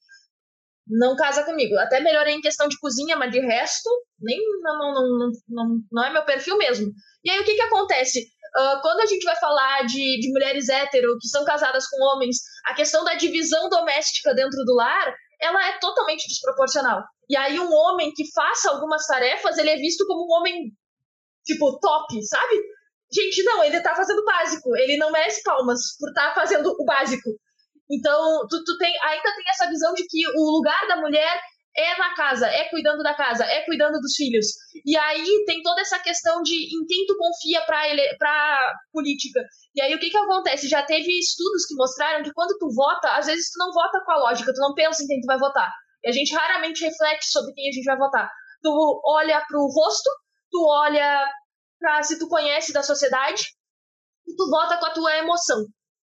Não 0.88 1.16
casa 1.16 1.44
comigo. 1.44 1.76
Até 1.78 2.00
melhorei 2.00 2.34
em 2.34 2.40
questão 2.40 2.68
de 2.68 2.78
cozinha, 2.78 3.16
mas 3.16 3.32
de 3.32 3.40
resto, 3.40 3.90
nem 4.20 4.38
não, 4.62 4.78
não, 4.78 5.18
não, 5.18 5.32
não, 5.48 5.78
não 5.90 6.04
é 6.04 6.12
meu 6.12 6.24
perfil 6.24 6.56
mesmo. 6.58 6.92
E 7.24 7.30
aí 7.30 7.40
o 7.40 7.44
que, 7.44 7.54
que 7.54 7.62
acontece? 7.62 8.24
Uh, 8.56 8.80
quando 8.80 9.00
a 9.00 9.06
gente 9.06 9.22
vai 9.24 9.36
falar 9.36 9.82
de, 9.82 10.18
de 10.20 10.32
mulheres 10.32 10.68
hétero 10.68 11.18
que 11.20 11.28
são 11.28 11.44
casadas 11.44 11.86
com 11.88 12.02
homens, 12.02 12.38
a 12.64 12.74
questão 12.74 13.04
da 13.04 13.14
divisão 13.14 13.68
doméstica 13.68 14.34
dentro 14.34 14.64
do 14.64 14.74
lar, 14.74 15.14
ela 15.40 15.68
é 15.68 15.78
totalmente 15.78 16.26
desproporcional. 16.26 17.02
E 17.28 17.36
aí 17.36 17.60
um 17.60 17.70
homem 17.70 18.12
que 18.14 18.24
faça 18.32 18.70
algumas 18.70 19.06
tarefas, 19.06 19.58
ele 19.58 19.70
é 19.70 19.76
visto 19.76 20.06
como 20.06 20.24
um 20.24 20.38
homem 20.38 20.72
tipo, 21.44 21.78
top, 21.78 22.22
sabe? 22.26 22.56
Gente, 23.12 23.42
não, 23.44 23.62
ele 23.62 23.80
tá 23.80 23.94
fazendo 23.94 24.18
o 24.18 24.24
básico. 24.24 24.76
Ele 24.76 24.96
não 24.96 25.12
merece 25.12 25.42
palmas 25.42 25.96
por 25.98 26.08
estar 26.08 26.28
tá 26.30 26.34
fazendo 26.34 26.74
o 26.78 26.84
básico. 26.84 27.30
Então, 27.90 28.46
tu, 28.48 28.64
tu 28.64 28.76
tem, 28.78 28.92
ainda 29.02 29.34
tem 29.34 29.44
essa 29.50 29.68
visão 29.68 29.94
de 29.94 30.04
que 30.08 30.26
o 30.28 30.50
lugar 30.56 30.88
da 30.88 30.96
mulher 30.96 31.40
é 31.78 31.98
na 31.98 32.14
casa, 32.14 32.46
é 32.46 32.68
cuidando 32.68 33.02
da 33.02 33.14
casa, 33.14 33.44
é 33.44 33.64
cuidando 33.64 34.00
dos 34.00 34.14
filhos. 34.14 34.46
E 34.84 34.96
aí 34.96 35.44
tem 35.46 35.62
toda 35.62 35.80
essa 35.80 35.98
questão 35.98 36.42
de 36.42 36.54
em 36.54 36.86
quem 36.86 37.06
tu 37.06 37.16
confia 37.16 37.60
pra, 37.66 37.88
ele, 37.88 38.02
pra 38.16 38.74
política. 38.92 39.40
E 39.74 39.82
aí 39.82 39.94
o 39.94 39.98
que 39.98 40.10
que 40.10 40.16
acontece? 40.16 40.68
Já 40.68 40.82
teve 40.82 41.10
estudos 41.18 41.66
que 41.66 41.74
mostraram 41.74 42.24
que 42.24 42.32
quando 42.32 42.56
tu 42.58 42.68
vota, 42.74 43.16
às 43.16 43.26
vezes 43.26 43.50
tu 43.50 43.58
não 43.58 43.72
vota 43.72 44.02
com 44.04 44.12
a 44.12 44.18
lógica, 44.18 44.52
tu 44.52 44.60
não 44.60 44.74
pensa 44.74 45.02
em 45.02 45.06
quem 45.06 45.20
tu 45.20 45.26
vai 45.26 45.38
votar. 45.38 45.70
E 46.02 46.08
a 46.08 46.12
gente 46.12 46.34
raramente 46.34 46.84
reflete 46.84 47.26
sobre 47.26 47.52
quem 47.52 47.68
a 47.68 47.72
gente 47.72 47.84
vai 47.84 47.98
votar. 47.98 48.30
Tu 48.62 49.02
olha 49.04 49.44
pro 49.46 49.66
rosto, 49.66 50.10
tu 50.50 50.66
olha 50.68 51.24
para 51.78 52.02
se 52.02 52.18
tu 52.18 52.28
conhece 52.28 52.72
da 52.72 52.82
sociedade 52.82 53.42
e 54.26 54.34
tu 54.34 54.50
vota 54.50 54.78
com 54.78 54.86
a 54.86 54.92
tua 54.92 55.16
emoção. 55.18 55.66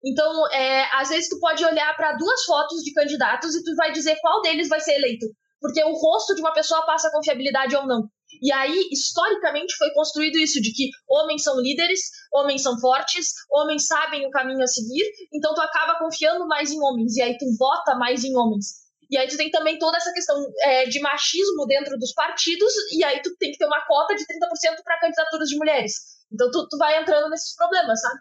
Então, 0.05 0.51
é, 0.53 0.85
às 0.97 1.11
vezes 1.11 1.29
tu 1.29 1.39
pode 1.39 1.65
olhar 1.65 1.97
para 1.97 2.17
duas 2.17 2.45
fotos 2.45 2.83
de 2.83 2.93
candidatos 2.93 3.55
e 3.55 3.63
tu 3.63 3.75
vai 3.77 3.93
dizer 3.93 4.17
qual 4.21 4.43
deles 4.43 4.69
vai 4.69 4.81
ser 4.81 4.95
eleito, 4.95 5.27
porque 5.63 5.83
o 5.85 5.95
rosto 5.95 6.35
de 6.35 6.41
uma 6.41 6.53
pessoa 6.53 6.85
passa 6.85 7.11
confiabilidade 7.11 7.75
ou 7.77 7.87
não. 7.87 8.11
E 8.43 8.53
aí, 8.53 8.89
historicamente, 8.91 9.77
foi 9.77 9.91
construído 9.95 10.37
isso 10.39 10.61
de 10.61 10.73
que 10.73 10.91
homens 11.09 11.45
são 11.45 11.61
líderes, 11.61 12.01
homens 12.35 12.63
são 12.63 12.79
fortes, 12.81 13.29
homens 13.51 13.87
sabem 13.87 14.27
o 14.27 14.31
caminho 14.31 14.63
a 14.63 14.67
seguir, 14.67 15.05
então 15.33 15.55
tu 15.55 15.61
acaba 15.61 15.99
confiando 15.99 16.47
mais 16.47 16.71
em 16.71 16.81
homens, 16.81 17.17
e 17.17 17.23
aí 17.23 17.39
tu 17.39 17.47
vota 17.57 17.95
mais 17.95 18.25
em 18.25 18.37
homens. 18.37 18.83
E 19.09 19.17
aí 19.17 19.29
tu 19.29 19.37
tem 19.37 19.51
também 19.51 19.79
toda 19.79 19.97
essa 19.99 20.13
questão 20.13 20.37
é, 20.63 20.87
de 20.87 20.99
machismo 21.01 21.67
dentro 21.67 21.97
dos 21.99 22.13
partidos, 22.15 22.73
e 22.97 23.05
aí 23.05 23.21
tu 23.23 23.37
tem 23.39 23.53
que 23.53 23.59
ter 23.59 23.67
uma 23.67 23.85
cota 23.87 24.15
de 24.15 24.25
30% 24.25 24.83
para 24.83 24.99
candidaturas 24.99 25.49
de 25.49 25.57
mulheres. 25.57 25.93
Então 26.33 26.51
tu, 26.51 26.67
tu 26.69 26.79
vai 26.79 27.01
entrando 27.01 27.29
nesses 27.29 27.55
problemas, 27.55 28.01
sabe? 28.01 28.19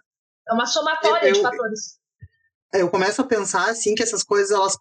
É 0.50 0.54
uma 0.54 0.66
somatória 0.66 1.30
eu, 1.30 1.34
de 1.34 1.42
fatores. 1.42 1.98
Eu 2.74 2.90
começo 2.90 3.22
a 3.22 3.26
pensar, 3.26 3.70
assim, 3.70 3.96
que 3.96 4.04
essas 4.04 4.24
coisas, 4.24 4.52
elas 4.52 4.78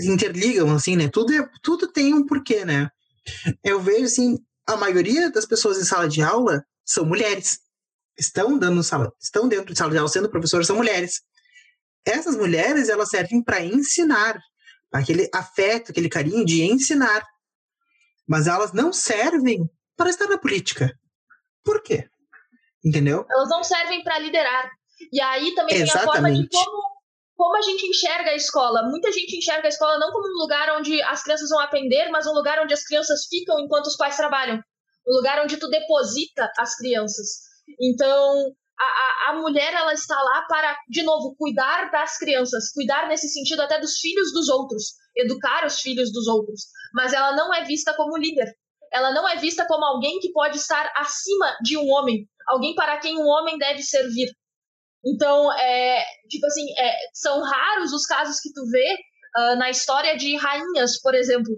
interligam, 0.00 0.70
assim, 0.74 0.96
né? 0.96 1.08
Tudo, 1.08 1.32
é, 1.32 1.48
tudo 1.62 1.86
tem 1.86 2.14
um 2.14 2.26
porquê, 2.26 2.64
né? 2.64 2.90
Eu 3.62 3.80
vejo, 3.80 4.04
assim, 4.04 4.38
a 4.66 4.76
maioria 4.76 5.30
das 5.30 5.46
pessoas 5.46 5.78
em 5.78 5.84
sala 5.84 6.08
de 6.08 6.22
aula 6.22 6.64
são 6.84 7.04
mulheres. 7.04 7.60
Estão 8.18 8.58
dando 8.58 8.82
sala, 8.82 9.12
estão 9.20 9.48
dentro 9.48 9.72
de 9.72 9.78
sala 9.78 9.90
de 9.90 9.98
aula 9.98 10.08
sendo 10.08 10.30
professores, 10.30 10.66
são 10.66 10.76
mulheres. 10.76 11.22
Essas 12.04 12.36
mulheres, 12.36 12.88
elas 12.88 13.08
servem 13.08 13.42
para 13.42 13.64
ensinar, 13.64 14.38
aquele 14.92 15.28
afeto, 15.32 15.90
aquele 15.90 16.08
carinho 16.08 16.44
de 16.44 16.62
ensinar. 16.62 17.24
Mas 18.26 18.46
elas 18.46 18.72
não 18.72 18.92
servem 18.92 19.68
para 19.96 20.10
estar 20.10 20.26
na 20.26 20.38
política. 20.38 20.92
Por 21.64 21.82
quê? 21.82 22.08
Entendeu? 22.84 23.24
Elas 23.30 23.48
não 23.48 23.62
servem 23.62 24.02
para 24.02 24.18
liderar. 24.18 24.70
E 25.12 25.20
aí 25.20 25.54
também 25.54 25.76
Exatamente. 25.76 25.92
tem 25.92 26.02
a 26.02 26.12
forma 26.12 26.32
de 26.32 26.48
como, 26.48 26.82
como 27.36 27.56
a 27.56 27.62
gente 27.62 27.86
enxerga 27.86 28.30
a 28.30 28.36
escola. 28.36 28.88
Muita 28.88 29.10
gente 29.10 29.36
enxerga 29.36 29.66
a 29.66 29.68
escola 29.68 29.98
não 29.98 30.10
como 30.10 30.26
um 30.26 30.42
lugar 30.42 30.76
onde 30.78 31.00
as 31.02 31.22
crianças 31.22 31.48
vão 31.50 31.60
aprender, 31.60 32.08
mas 32.10 32.26
um 32.26 32.32
lugar 32.32 32.62
onde 32.62 32.74
as 32.74 32.84
crianças 32.84 33.26
ficam 33.28 33.58
enquanto 33.60 33.86
os 33.86 33.96
pais 33.96 34.16
trabalham. 34.16 34.60
Um 35.06 35.16
lugar 35.16 35.42
onde 35.42 35.56
tu 35.56 35.68
deposita 35.68 36.50
as 36.58 36.76
crianças. 36.76 37.40
Então, 37.80 38.54
a, 38.78 39.30
a, 39.30 39.34
mulher 39.40 39.72
ela 39.74 39.92
está 39.92 40.20
lá 40.20 40.44
para, 40.48 40.76
de 40.88 41.02
novo, 41.02 41.34
cuidar 41.36 41.90
das 41.90 42.18
crianças, 42.18 42.72
cuidar 42.72 43.08
nesse 43.08 43.28
sentido 43.28 43.62
até 43.62 43.80
dos 43.80 43.98
filhos 43.98 44.32
dos 44.32 44.48
outros, 44.48 44.94
educar 45.16 45.66
os 45.66 45.80
filhos 45.80 46.12
dos 46.12 46.26
outros. 46.26 46.66
Mas 46.94 47.12
ela 47.12 47.34
não 47.34 47.52
é 47.54 47.64
vista 47.64 47.94
como 47.94 48.16
líder. 48.16 48.52
Ela 48.92 49.12
não 49.12 49.28
é 49.28 49.36
vista 49.36 49.66
como 49.66 49.84
alguém 49.84 50.18
que 50.20 50.32
pode 50.32 50.58
estar 50.58 50.92
acima 50.96 51.56
de 51.62 51.78
um 51.78 51.88
homem, 51.90 52.28
alguém 52.46 52.74
para 52.74 52.98
quem 52.98 53.16
um 53.16 53.26
homem 53.26 53.56
deve 53.56 53.82
servir. 53.82 54.28
Então, 55.04 55.52
é, 55.58 56.04
tipo 56.28 56.46
assim, 56.46 56.64
é, 56.78 56.94
são 57.12 57.42
raros 57.42 57.92
os 57.92 58.06
casos 58.06 58.38
que 58.40 58.52
tu 58.52 58.64
vê 58.70 58.94
uh, 59.36 59.56
na 59.56 59.70
história 59.70 60.16
de 60.16 60.36
rainhas, 60.36 61.00
por 61.00 61.14
exemplo. 61.14 61.52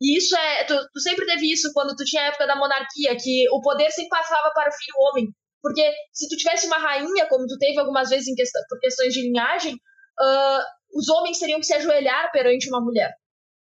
E 0.00 0.18
isso 0.18 0.36
é. 0.36 0.64
Tu, 0.64 0.74
tu 0.92 1.00
sempre 1.00 1.24
teve 1.26 1.52
isso 1.52 1.72
quando 1.72 1.94
tu 1.94 2.04
tinha 2.04 2.22
a 2.22 2.26
época 2.26 2.46
da 2.46 2.56
monarquia, 2.56 3.16
que 3.16 3.46
o 3.50 3.60
poder 3.60 3.90
sempre 3.90 4.10
passava 4.10 4.50
para 4.52 4.68
o 4.68 4.72
filho 4.72 4.94
homem. 5.10 5.26
Porque 5.62 5.90
se 6.12 6.28
tu 6.28 6.36
tivesse 6.36 6.66
uma 6.66 6.78
rainha, 6.78 7.26
como 7.28 7.46
tu 7.46 7.56
teve 7.58 7.78
algumas 7.78 8.10
vezes 8.10 8.28
por 8.68 8.78
questões 8.78 9.12
de 9.12 9.22
linhagem, 9.22 9.74
uh, 9.74 10.62
os 10.94 11.08
homens 11.08 11.38
teriam 11.38 11.58
que 11.60 11.66
se 11.66 11.74
ajoelhar 11.74 12.30
perante 12.30 12.68
uma 12.68 12.80
mulher. 12.80 13.12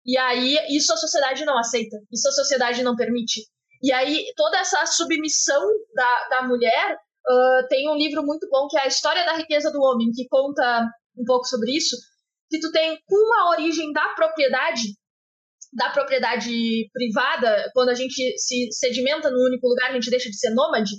E 0.06 0.18
aí, 0.18 0.58
isso 0.70 0.92
a 0.92 0.98
sociedade 0.98 1.46
não 1.46 1.58
aceita. 1.58 1.98
Isso 2.12 2.28
a 2.28 2.32
sociedade 2.32 2.84
não 2.84 2.96
permite. 2.96 3.42
E 3.82 3.92
aí, 3.92 4.26
toda 4.36 4.58
essa 4.60 4.86
submissão 4.86 5.62
da, 5.96 6.28
da 6.30 6.48
mulher, 6.48 6.98
uh, 7.28 7.68
tem 7.68 7.90
um 7.90 7.96
livro 7.96 8.24
muito 8.24 8.48
bom 8.50 8.68
que 8.68 8.78
é 8.78 8.84
A 8.84 8.88
História 8.88 9.26
da 9.26 9.34
Riqueza 9.34 9.72
do 9.72 9.82
Homem, 9.82 10.12
que 10.12 10.28
conta 10.28 10.86
um 11.18 11.24
pouco 11.26 11.46
sobre 11.46 11.76
isso, 11.76 11.96
que 12.50 12.60
tu 12.60 12.72
tem 12.72 12.98
uma 13.10 13.50
origem 13.52 13.92
da 13.92 14.10
propriedade, 14.16 14.96
da 15.74 15.90
propriedade 15.90 16.90
privada, 16.92 17.70
quando 17.74 17.90
a 17.90 17.96
gente 17.96 18.38
se 18.38 18.72
sedimenta 18.72 19.30
num 19.30 19.46
único 19.46 19.68
lugar, 19.68 19.90
a 19.90 19.94
gente 19.94 20.10
deixa 20.10 20.30
de 20.30 20.38
ser 20.38 20.54
nômade, 20.54 20.92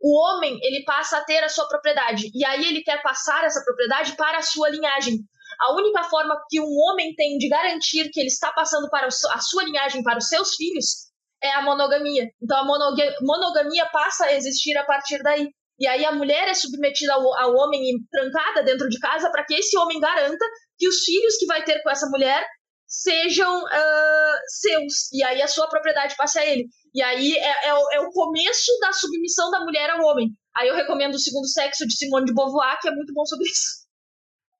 o 0.00 0.18
homem 0.18 0.58
ele 0.62 0.84
passa 0.84 1.18
a 1.18 1.24
ter 1.24 1.42
a 1.42 1.48
sua 1.48 1.68
propriedade 1.68 2.30
e 2.34 2.44
aí 2.44 2.64
ele 2.66 2.82
quer 2.82 3.02
passar 3.02 3.44
essa 3.44 3.62
propriedade 3.64 4.16
para 4.16 4.38
a 4.38 4.42
sua 4.42 4.68
linhagem. 4.68 5.18
A 5.60 5.72
única 5.74 6.04
forma 6.04 6.38
que 6.50 6.60
um 6.60 6.76
homem 6.84 7.14
tem 7.14 7.38
de 7.38 7.48
garantir 7.48 8.10
que 8.10 8.20
ele 8.20 8.28
está 8.28 8.52
passando 8.52 8.90
para 8.90 9.06
a 9.06 9.40
sua 9.40 9.64
linhagem 9.64 10.02
para 10.02 10.18
os 10.18 10.28
seus 10.28 10.54
filhos 10.54 11.06
é 11.42 11.50
a 11.54 11.62
monogamia. 11.62 12.24
Então 12.42 12.58
a 12.58 12.64
monogamia 12.64 13.86
passa 13.86 14.26
a 14.26 14.34
existir 14.34 14.76
a 14.76 14.84
partir 14.84 15.22
daí. 15.22 15.48
E 15.78 15.86
aí 15.86 16.04
a 16.04 16.12
mulher 16.12 16.48
é 16.48 16.54
submetida 16.54 17.12
ao, 17.12 17.34
ao 17.38 17.54
homem 17.54 17.82
e 17.82 17.98
trancada 18.10 18.62
dentro 18.62 18.88
de 18.88 18.98
casa 18.98 19.30
para 19.30 19.44
que 19.44 19.54
esse 19.54 19.76
homem 19.78 20.00
garanta 20.00 20.44
que 20.78 20.88
os 20.88 21.00
filhos 21.04 21.36
que 21.36 21.46
vai 21.46 21.62
ter 21.64 21.82
com 21.82 21.90
essa 21.90 22.08
mulher 22.08 22.44
sejam 22.86 23.62
uh, 23.62 24.36
seus. 24.46 25.12
E 25.12 25.22
aí 25.22 25.42
a 25.42 25.48
sua 25.48 25.68
propriedade 25.68 26.16
passe 26.16 26.38
a 26.38 26.46
ele. 26.46 26.66
E 26.94 27.02
aí 27.02 27.36
é, 27.36 27.68
é, 27.68 27.96
é, 27.96 28.00
o 28.00 28.10
começo 28.10 28.70
da 28.80 28.92
submissão 28.92 29.50
da 29.50 29.60
mulher 29.60 29.90
ao 29.90 30.00
homem. 30.06 30.30
Aí 30.56 30.68
eu 30.68 30.74
recomendo 30.74 31.14
o 31.14 31.18
Segundo 31.18 31.46
Sexo 31.48 31.86
de 31.86 31.96
Simone 31.96 32.26
de 32.26 32.34
Beauvoir, 32.34 32.78
que 32.80 32.88
é 32.88 32.92
muito 32.92 33.12
bom 33.12 33.24
sobre 33.26 33.48
isso. 33.48 33.86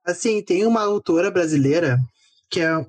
Assim, 0.05 0.43
tem 0.43 0.67
uma 0.67 0.83
autora 0.83 1.31
brasileira 1.31 1.99
que 2.51 2.61
é. 2.61 2.87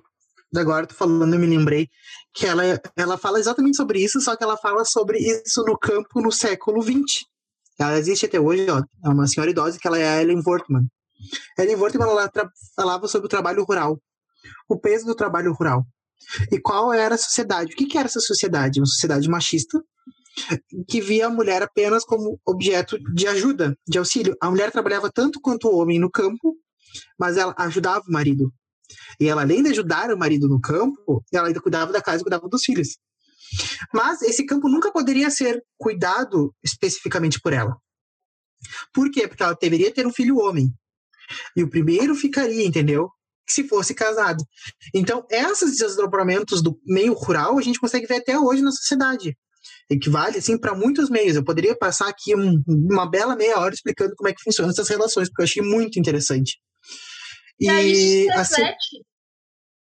Agora 0.55 0.87
tô 0.87 0.95
falando, 0.95 1.33
eu 1.33 1.39
me 1.39 1.45
lembrei 1.45 1.89
que 2.33 2.45
ela, 2.45 2.63
ela 2.95 3.17
fala 3.17 3.37
exatamente 3.37 3.75
sobre 3.75 3.99
isso, 3.99 4.19
só 4.21 4.35
que 4.35 4.43
ela 4.43 4.55
fala 4.55 4.85
sobre 4.85 5.17
isso 5.17 5.61
no 5.65 5.77
campo 5.77 6.21
no 6.21 6.31
século 6.31 6.81
XX. 6.81 7.25
Ela 7.79 7.97
existe 7.97 8.25
até 8.25 8.39
hoje, 8.39 8.65
ó, 8.69 8.81
é 9.05 9.09
uma 9.09 9.27
senhora 9.27 9.51
idosa 9.51 9.77
que 9.79 9.87
ela 9.87 9.97
é 9.97 10.07
a 10.07 10.21
Ellen 10.21 10.41
Wortman. 10.45 10.87
Ellen 11.57 11.75
Wortman 11.75 12.07
ela 12.07 12.31
falava 12.75 13.07
sobre 13.07 13.27
o 13.27 13.29
trabalho 13.29 13.63
rural, 13.63 14.01
o 14.67 14.79
peso 14.79 15.05
do 15.05 15.15
trabalho 15.15 15.53
rural. 15.53 15.85
E 16.51 16.59
qual 16.59 16.91
era 16.91 17.15
a 17.15 17.17
sociedade? 17.17 17.73
O 17.73 17.75
que, 17.75 17.85
que 17.85 17.97
era 17.97 18.07
essa 18.07 18.19
sociedade? 18.19 18.79
Uma 18.79 18.87
sociedade 18.87 19.29
machista 19.29 19.79
que 20.87 21.01
via 21.01 21.27
a 21.27 21.29
mulher 21.29 21.63
apenas 21.63 22.03
como 22.03 22.39
objeto 22.45 22.97
de 23.13 23.27
ajuda, 23.27 23.75
de 23.87 23.97
auxílio. 23.97 24.35
A 24.41 24.49
mulher 24.49 24.71
trabalhava 24.71 25.11
tanto 25.11 25.39
quanto 25.41 25.67
o 25.67 25.77
homem 25.77 25.99
no 25.99 26.11
campo, 26.11 26.55
mas 27.19 27.37
ela 27.37 27.55
ajudava 27.57 28.03
o 28.07 28.11
marido. 28.11 28.51
E 29.19 29.27
ela, 29.27 29.41
além 29.41 29.63
de 29.63 29.69
ajudar 29.69 30.11
o 30.11 30.17
marido 30.17 30.47
no 30.47 30.61
campo, 30.61 31.23
ela 31.33 31.47
ainda 31.47 31.61
cuidava 31.61 31.91
da 31.91 32.01
casa 32.01 32.19
e 32.19 32.23
cuidava 32.23 32.47
dos 32.47 32.63
filhos. 32.63 32.97
Mas 33.93 34.21
esse 34.21 34.45
campo 34.45 34.69
nunca 34.69 34.91
poderia 34.91 35.29
ser 35.29 35.61
cuidado 35.77 36.53
especificamente 36.63 37.39
por 37.39 37.53
ela. 37.53 37.75
Por 38.93 39.11
quê? 39.11 39.27
Porque 39.27 39.43
ela 39.43 39.57
deveria 39.59 39.93
ter 39.93 40.05
um 40.05 40.13
filho 40.13 40.37
homem. 40.37 40.67
E 41.55 41.63
o 41.63 41.69
primeiro 41.69 42.15
ficaria, 42.15 42.65
entendeu? 42.65 43.09
Se 43.47 43.67
fosse 43.67 43.93
casado. 43.93 44.43
Então, 44.93 45.25
esses 45.29 45.77
desdobramentos 45.77 46.61
do 46.61 46.79
meio 46.85 47.13
rural 47.13 47.57
a 47.57 47.61
gente 47.61 47.79
consegue 47.79 48.07
ver 48.07 48.17
até 48.17 48.37
hoje 48.37 48.61
na 48.61 48.71
sociedade. 48.71 49.37
Equivale, 49.89 50.37
assim, 50.37 50.57
para 50.57 50.75
muitos 50.75 51.09
meios. 51.09 51.35
Eu 51.35 51.43
poderia 51.43 51.77
passar 51.77 52.09
aqui 52.09 52.35
um, 52.35 52.61
uma 52.67 53.09
bela 53.09 53.35
meia 53.35 53.59
hora 53.59 53.73
explicando 53.73 54.13
como 54.15 54.29
é 54.29 54.33
que 54.33 54.43
funcionam 54.43 54.71
essas 54.71 54.89
relações, 54.89 55.29
porque 55.29 55.41
eu 55.41 55.45
achei 55.45 55.61
muito 55.61 55.99
interessante. 55.99 56.57
E, 57.59 57.65
e 57.65 57.69
aí, 57.69 57.91
isso 57.91 58.01
se, 58.01 58.29
assim 58.31 58.61
reflete, 58.61 58.77
assim... 58.77 59.01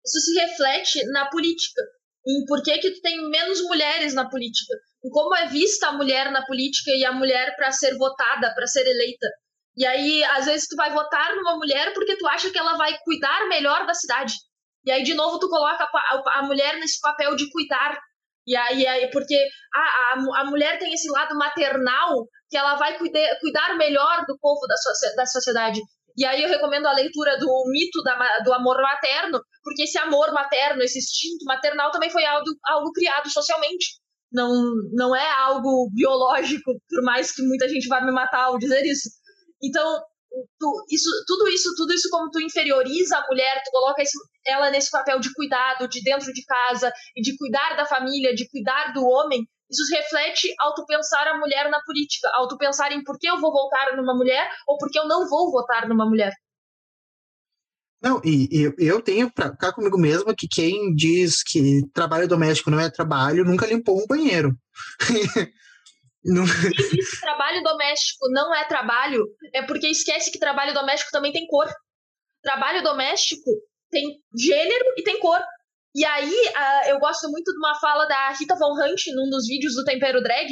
isso 0.07 0.21
se 0.21 0.41
reflete 0.41 1.07
na 1.13 1.31
política. 1.31 1.83
Em 2.27 2.45
por 2.47 2.63
que, 2.63 2.79
que 2.79 2.91
tu 2.91 3.01
tem 3.01 3.29
menos 3.29 3.61
mulheres 3.63 4.15
na 4.15 4.29
política 4.29 4.75
em 5.05 5.11
como 5.11 5.35
é 5.35 5.49
vista 5.49 5.89
a 5.89 5.93
mulher 5.93 6.31
na 6.31 6.45
política 6.47 6.91
e 6.93 7.05
a 7.05 7.13
mulher 7.13 7.57
para 7.57 7.73
ser 7.73 7.97
votada, 7.97 8.55
para 8.55 8.67
ser 8.67 8.87
eleita. 8.87 9.27
E 9.77 9.85
aí, 9.85 10.23
às 10.25 10.47
vezes, 10.47 10.69
tu 10.69 10.77
vai 10.77 10.93
votar 10.93 11.35
numa 11.35 11.57
mulher 11.57 11.93
porque 11.93 12.17
tu 12.17 12.27
acha 12.29 12.51
que 12.51 12.59
ela 12.59 12.77
vai 12.77 12.97
cuidar 13.05 13.49
melhor 13.49 13.87
da 13.87 13.95
cidade. 13.95 14.35
E 14.85 14.93
aí, 14.93 15.03
de 15.03 15.15
novo, 15.15 15.39
tu 15.39 15.49
coloca 15.49 15.89
a, 16.37 16.43
mulher 16.43 16.77
nesse 16.79 17.01
papel 17.01 17.35
de 17.35 17.51
cuidar. 17.51 17.99
E 18.47 18.55
aí, 18.55 18.87
aí 18.87 19.11
porque 19.11 19.37
a, 19.75 19.81
a, 19.81 20.41
a 20.43 20.45
mulher 20.45 20.79
tem 20.79 20.93
esse 20.93 21.11
lado 21.11 21.37
maternal 21.37 22.27
que 22.49 22.57
ela 22.57 22.77
vai 22.77 22.99
cuidar, 22.99 23.39
cuidar 23.41 23.77
melhor 23.77 24.25
do 24.27 24.39
povo 24.39 24.61
da, 24.69 24.77
so, 24.77 25.17
da 25.17 25.27
sociedade. 25.27 25.81
E 26.17 26.25
aí 26.25 26.43
eu 26.43 26.49
recomendo 26.49 26.87
a 26.87 26.93
leitura 26.93 27.39
do 27.39 27.65
mito 27.71 28.03
da, 28.03 28.39
do 28.45 28.53
amor 28.53 28.81
materno, 28.81 29.41
porque 29.63 29.85
esse 29.85 29.99
amor 29.99 30.33
materno, 30.33 30.83
esse 30.83 30.99
instinto 30.99 31.45
maternal 31.45 31.91
também 31.91 32.11
foi 32.11 32.25
algo, 32.25 32.47
algo 32.67 32.93
criado 32.93 33.31
socialmente 33.31 34.03
não, 34.33 34.51
não 34.93 35.15
é 35.15 35.31
algo 35.31 35.91
biológico, 35.93 36.73
por 36.89 37.03
mais 37.03 37.33
que 37.33 37.43
muita 37.43 37.69
gente 37.69 37.87
vá 37.87 38.01
me 38.01 38.11
matar 38.11 38.45
ao 38.45 38.59
dizer 38.59 38.83
isso. 38.85 39.11
Então, 39.63 40.01
tu, 40.59 40.85
isso, 40.91 41.09
tudo 41.27 41.49
isso, 41.49 41.75
tudo 41.77 41.93
isso 41.93 42.09
como 42.11 42.31
tu 42.31 42.41
inferioriza 42.41 43.19
a 43.19 43.27
mulher, 43.29 43.63
tu 43.63 43.71
coloca 43.71 44.03
esse, 44.03 44.17
ela 44.47 44.71
nesse 44.71 44.91
papel 44.91 45.21
de 45.21 45.33
cuidado, 45.35 45.87
de 45.87 46.03
dentro 46.03 46.33
de 46.33 46.45
casa, 46.45 46.93
e 47.15 47.21
de 47.21 47.37
cuidar 47.37 47.77
da 47.77 47.85
família, 47.85 48.35
de 48.35 48.49
cuidar 48.49 48.93
do 48.93 49.05
homem, 49.05 49.47
isso 49.73 49.97
reflete 49.97 50.55
ao 50.61 50.75
tu 50.75 50.85
pensar 50.87 51.27
a 51.29 51.39
mulher 51.39 51.71
na 51.71 51.81
política, 51.83 52.31
ao 52.35 52.47
tu 52.47 52.57
pensar 52.57 52.93
em 52.93 53.03
por 53.03 53.19
que 53.19 53.29
eu 53.29 53.41
vou 53.41 53.53
votar 53.53 53.97
numa 53.97 54.15
mulher 54.15 54.49
ou 54.69 54.77
por 54.79 54.91
que 54.91 54.99
eu 54.99 55.07
não 55.07 55.29
vou 55.29 55.51
votar 55.51 55.89
numa 55.89 56.07
mulher. 56.07 56.33
Não, 58.03 58.21
e, 58.25 58.49
e 58.51 58.85
eu 58.85 59.01
tenho 59.01 59.33
pra 59.33 59.57
cá 59.57 59.73
comigo 59.73 59.97
mesmo 59.97 60.35
que 60.35 60.49
quem 60.49 60.93
diz 60.93 61.41
que 61.43 61.89
trabalho 61.95 62.27
doméstico 62.27 62.69
não 62.69 62.81
é 62.81 62.91
trabalho 62.91 63.45
nunca 63.45 63.67
limpou 63.67 63.97
um 63.97 64.07
banheiro. 64.09 64.51
não... 66.25 66.45
Quem 66.45 66.89
diz 66.89 67.11
que 67.11 67.21
trabalho 67.21 67.63
doméstico 67.63 68.29
não 68.31 68.53
é 68.55 68.65
trabalho 68.67 69.25
é 69.55 69.63
porque 69.63 69.87
esquece 69.87 70.33
que 70.33 70.39
trabalho 70.39 70.75
doméstico 70.75 71.13
também 71.13 71.33
tem 71.33 71.47
cor. 71.47 71.73
Trabalho 72.43 72.83
doméstico 72.83 73.49
tem 73.89 74.21
gênero 74.37 74.85
e 74.97 75.05
tem 75.05 75.21
cor. 75.21 75.41
E 75.95 76.05
aí, 76.05 76.31
uh, 76.31 76.89
eu 76.89 76.99
gosto 76.99 77.31
muito 77.31 77.53
de 77.53 77.59
uma 77.59 77.79
fala 77.79 78.07
da 78.07 78.31
Rita 78.31 78.57
Von 78.57 78.73
Hunt 78.73 79.03
num 79.15 79.29
dos 79.29 79.47
vídeos 79.47 79.75
do 79.75 79.85
Tempero 79.85 80.23
Drag, 80.23 80.49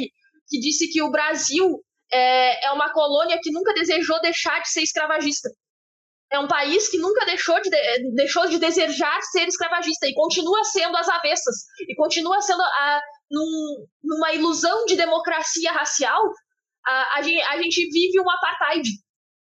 que 0.47 0.59
disse 0.59 0.91
que 0.91 1.01
o 1.01 1.09
Brasil 1.09 1.81
é, 2.11 2.67
é 2.67 2.71
uma 2.71 2.91
colônia 2.93 3.39
que 3.41 3.51
nunca 3.51 3.73
desejou 3.73 4.21
deixar 4.21 4.59
de 4.61 4.69
ser 4.69 4.81
escravagista 4.81 5.49
é 6.31 6.39
um 6.39 6.47
país 6.47 6.89
que 6.89 6.97
nunca 6.97 7.25
deixou 7.25 7.59
de, 7.61 7.69
deixou 8.15 8.47
de 8.47 8.57
desejar 8.57 9.21
ser 9.21 9.47
escravagista 9.47 10.07
e 10.07 10.13
continua 10.13 10.63
sendo 10.63 10.95
às 10.95 11.09
avessas, 11.09 11.55
e 11.87 11.93
continua 11.95 12.39
sendo 12.41 12.61
a, 12.61 13.01
num, 13.29 13.85
numa 14.01 14.33
ilusão 14.33 14.85
de 14.85 14.95
democracia 14.95 15.71
racial, 15.73 16.21
a, 16.87 17.17
a, 17.17 17.21
gente, 17.21 17.41
a 17.41 17.61
gente 17.61 17.81
vive 17.91 18.21
um 18.21 18.29
apartheid. 18.29 18.89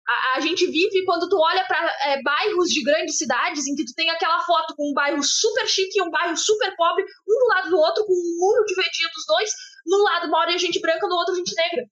A, 0.08 0.38
a, 0.38 0.40
gente 0.40 0.66
vive 0.66 1.04
quando 1.06 1.28
tu 1.28 1.38
olha 1.38 1.66
para 1.68 1.80
é, 2.06 2.22
bairros 2.22 2.70
de 2.70 2.82
grandes 2.82 3.18
cidades 3.18 3.68
em 3.68 3.76
que 3.76 3.84
tu 3.84 3.94
tem 3.94 4.10
aquela 4.10 4.40
foto 4.46 4.74
com 4.76 4.90
um 4.90 4.94
bairro 4.94 5.22
super 5.22 5.68
chique 5.68 6.00
e 6.00 6.02
um 6.02 6.10
bairro 6.10 6.38
super 6.38 6.74
pobre, 6.78 7.04
um 7.04 7.40
do 7.40 7.48
lado 7.48 7.70
do 7.70 7.78
outro, 7.78 8.06
com 8.06 8.14
um 8.14 8.38
muro 8.40 8.64
dividido 8.66 9.10
dos 9.14 9.26
dois. 9.26 9.52
Num 9.86 10.04
lado 10.04 10.30
mora 10.30 10.58
gente 10.58 10.80
branca, 10.80 11.08
no 11.08 11.16
outro 11.16 11.36
gente 11.36 11.54
negra. 11.56 11.84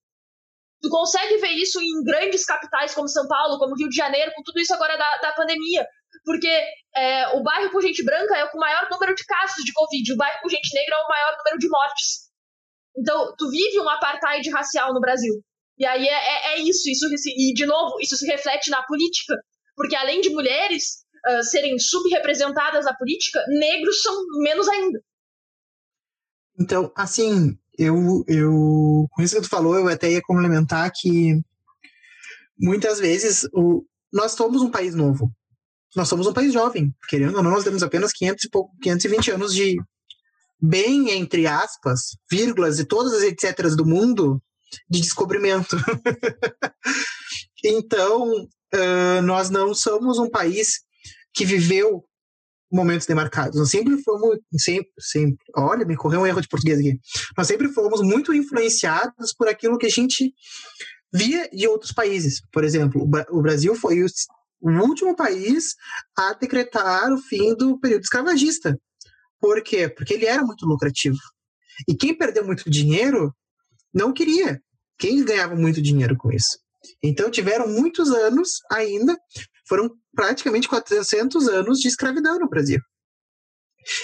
Tu 0.81 0.89
consegue 0.89 1.37
ver 1.37 1.51
isso 1.51 1.81
em 1.81 2.03
grandes 2.03 2.45
capitais 2.45 2.93
como 2.93 3.09
São 3.09 3.27
Paulo, 3.27 3.57
como 3.57 3.75
Rio 3.75 3.89
de 3.89 3.95
Janeiro, 3.95 4.31
com 4.35 4.43
tudo 4.43 4.59
isso 4.59 4.73
agora 4.73 4.97
da, 4.97 5.17
da 5.17 5.33
pandemia. 5.33 5.85
Porque 6.23 6.47
é, 6.95 7.27
o 7.35 7.43
bairro 7.43 7.71
com 7.71 7.81
gente 7.81 8.03
branca 8.03 8.37
é 8.37 8.45
o 8.45 8.51
com 8.51 8.59
maior 8.59 8.87
número 8.89 9.13
de 9.13 9.25
casos 9.25 9.63
de 9.63 9.73
Covid, 9.73 10.13
o 10.13 10.17
bairro 10.17 10.41
com 10.41 10.49
gente 10.49 10.73
negra 10.73 10.95
é 10.95 10.99
o 10.99 11.07
maior 11.07 11.37
número 11.37 11.57
de 11.57 11.69
mortes. 11.69 12.25
Então, 12.97 13.35
tu 13.37 13.49
vive 13.49 13.79
um 13.79 13.89
apartheid 13.89 14.49
racial 14.51 14.93
no 14.93 15.01
Brasil. 15.01 15.33
E 15.77 15.85
aí 15.85 16.07
é, 16.07 16.11
é, 16.11 16.53
é 16.53 16.61
isso, 16.61 16.89
isso. 16.89 17.05
E, 17.27 17.53
de 17.53 17.65
novo, 17.65 17.99
isso 18.01 18.15
se 18.15 18.25
reflete 18.25 18.69
na 18.69 18.81
política. 18.83 19.35
Porque 19.75 19.95
além 19.95 20.21
de 20.21 20.29
mulheres 20.29 21.03
uh, 21.27 21.43
serem 21.43 21.77
subrepresentadas 21.77 22.85
na 22.85 22.93
política, 22.93 23.43
negros 23.47 24.01
são 24.01 24.15
menos 24.41 24.67
ainda. 24.69 25.01
Então, 26.57 26.91
assim, 26.95 27.57
eu, 27.77 28.23
eu, 28.27 29.05
com 29.11 29.21
isso 29.21 29.35
que 29.35 29.41
tu 29.41 29.49
falou, 29.49 29.75
eu 29.75 29.87
até 29.89 30.09
ia 30.09 30.21
complementar 30.21 30.89
que 30.95 31.41
muitas 32.57 32.99
vezes 32.99 33.45
o, 33.53 33.85
nós 34.13 34.31
somos 34.31 34.61
um 34.61 34.71
país 34.71 34.95
novo. 34.95 35.29
Nós 35.93 36.07
somos 36.07 36.25
um 36.27 36.33
país 36.33 36.53
jovem. 36.53 36.93
Querendo 37.09 37.35
ou 37.35 37.43
não, 37.43 37.51
nós 37.51 37.65
temos 37.65 37.83
apenas 37.83 38.13
500 38.13 38.45
e 38.45 38.49
pouco, 38.49 38.73
520 38.81 39.31
anos 39.31 39.53
de 39.53 39.75
bem, 40.61 41.11
entre 41.11 41.47
aspas, 41.47 42.17
vírgulas 42.31 42.79
e 42.79 42.85
todas 42.85 43.13
as 43.13 43.23
etcéteras 43.23 43.75
do 43.75 43.85
mundo 43.85 44.41
de 44.89 45.01
descobrimento. 45.01 45.77
então, 47.63 48.31
uh, 48.33 49.21
nós 49.23 49.49
não 49.49 49.73
somos 49.73 50.17
um 50.19 50.29
país 50.29 50.81
que 51.33 51.45
viveu 51.45 52.03
momentos 52.71 53.07
demarcados. 53.07 53.57
Nós 53.57 53.69
sempre 53.69 54.01
fomos, 54.03 54.37
sempre, 54.57 54.91
sempre, 54.99 55.45
olha, 55.55 55.85
me 55.85 55.95
correu 55.95 56.21
um 56.21 56.27
erro 56.27 56.41
de 56.41 56.47
português 56.47 56.79
aqui. 56.79 56.99
Nós 57.37 57.47
sempre 57.47 57.69
fomos 57.69 58.01
muito 58.01 58.33
influenciados 58.33 59.33
por 59.33 59.47
aquilo 59.47 59.77
que 59.77 59.85
a 59.85 59.89
gente 59.89 60.33
via 61.13 61.49
de 61.49 61.67
outros 61.67 61.91
países. 61.91 62.41
Por 62.51 62.63
exemplo, 62.63 63.07
o 63.29 63.41
Brasil 63.41 63.75
foi 63.75 64.03
o, 64.03 64.69
último 64.81 65.15
país 65.15 65.75
a 66.17 66.33
decretar 66.33 67.11
o 67.11 67.17
fim 67.17 67.55
do 67.55 67.79
período 67.79 68.03
escravagista. 68.03 68.77
Por 69.39 69.61
quê? 69.63 69.87
Porque 69.87 70.13
ele 70.13 70.25
era 70.25 70.43
muito 70.43 70.65
lucrativo. 70.65 71.17
E 71.87 71.95
quem 71.95 72.17
perdeu 72.17 72.45
muito 72.45 72.69
dinheiro 72.69 73.33
não 73.93 74.11
queria. 74.11 74.61
Quem 74.97 75.23
ganhava 75.23 75.55
muito 75.55 75.81
dinheiro 75.81 76.15
com 76.17 76.31
isso? 76.31 76.59
Então 77.01 77.31
tiveram 77.31 77.67
muitos 77.67 78.11
anos 78.11 78.59
ainda, 78.71 79.17
foram 79.67 79.91
praticamente 80.15 80.67
400 80.67 81.47
anos 81.47 81.79
de 81.79 81.87
escravidão 81.87 82.39
no 82.39 82.49
Brasil. 82.49 82.79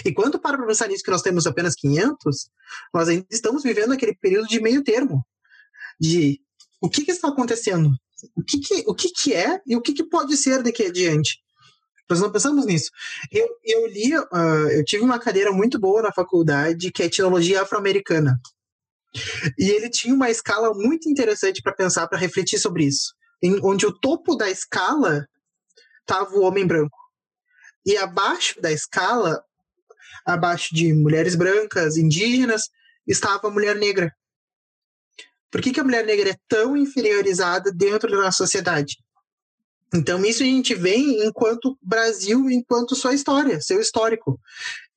E 0.05 0.13
quando 0.13 0.39
para 0.39 0.57
para 0.57 0.67
pensar 0.67 0.87
nisso 0.87 1.03
que 1.03 1.11
nós 1.11 1.21
temos 1.21 1.47
apenas 1.47 1.75
500, 1.75 2.49
nós 2.93 3.09
ainda 3.09 3.25
estamos 3.31 3.63
vivendo 3.63 3.93
aquele 3.93 4.15
período 4.15 4.47
de 4.47 4.61
meio 4.61 4.83
termo, 4.83 5.25
de 5.99 6.39
o 6.79 6.89
que, 6.89 7.03
que 7.03 7.11
está 7.11 7.29
acontecendo, 7.29 7.91
o 8.35 8.43
que, 8.43 8.59
que, 8.59 8.83
o 8.87 8.93
que, 8.93 9.09
que 9.09 9.33
é 9.33 9.59
e 9.65 9.75
o 9.75 9.81
que, 9.81 9.93
que 9.93 10.03
pode 10.03 10.37
ser 10.37 10.61
daqui 10.61 10.83
adiante. 10.85 11.39
Nós 12.09 12.19
não 12.19 12.31
pensamos 12.31 12.65
nisso. 12.65 12.91
Eu, 13.31 13.47
eu 13.63 13.87
li, 13.87 14.15
uh, 14.17 14.69
eu 14.71 14.83
tive 14.83 15.03
uma 15.03 15.17
cadeira 15.17 15.51
muito 15.51 15.79
boa 15.79 16.01
na 16.01 16.11
faculdade 16.11 16.91
que 16.91 17.01
é 17.01 17.05
etnologia 17.05 17.61
afro-americana. 17.61 18.39
E 19.57 19.69
ele 19.69 19.89
tinha 19.89 20.13
uma 20.13 20.29
escala 20.29 20.73
muito 20.73 21.09
interessante 21.09 21.61
para 21.61 21.73
pensar, 21.73 22.07
para 22.07 22.17
refletir 22.17 22.59
sobre 22.59 22.85
isso, 22.85 23.13
em, 23.41 23.59
onde 23.63 23.85
o 23.85 23.97
topo 23.99 24.35
da 24.35 24.49
escala 24.49 25.27
estava 25.99 26.33
o 26.35 26.41
homem 26.41 26.65
branco. 26.65 26.97
E 27.85 27.97
abaixo 27.97 28.61
da 28.61 28.71
escala, 28.71 29.43
abaixo 30.25 30.73
de 30.73 30.93
mulheres 30.93 31.35
brancas, 31.35 31.97
indígenas, 31.97 32.63
estava 33.07 33.47
a 33.47 33.51
mulher 33.51 33.75
negra. 33.75 34.13
Por 35.51 35.61
que, 35.61 35.71
que 35.71 35.79
a 35.79 35.83
mulher 35.83 36.05
negra 36.05 36.29
é 36.29 36.35
tão 36.47 36.77
inferiorizada 36.77 37.71
dentro 37.71 38.09
da 38.09 38.17
nossa 38.17 38.37
sociedade? 38.37 38.97
Então, 39.93 40.23
isso 40.23 40.41
a 40.41 40.45
gente 40.45 40.73
vem 40.73 41.25
enquanto 41.25 41.77
Brasil, 41.81 42.49
enquanto 42.49 42.95
sua 42.95 43.13
história, 43.13 43.59
seu 43.59 43.81
histórico. 43.81 44.39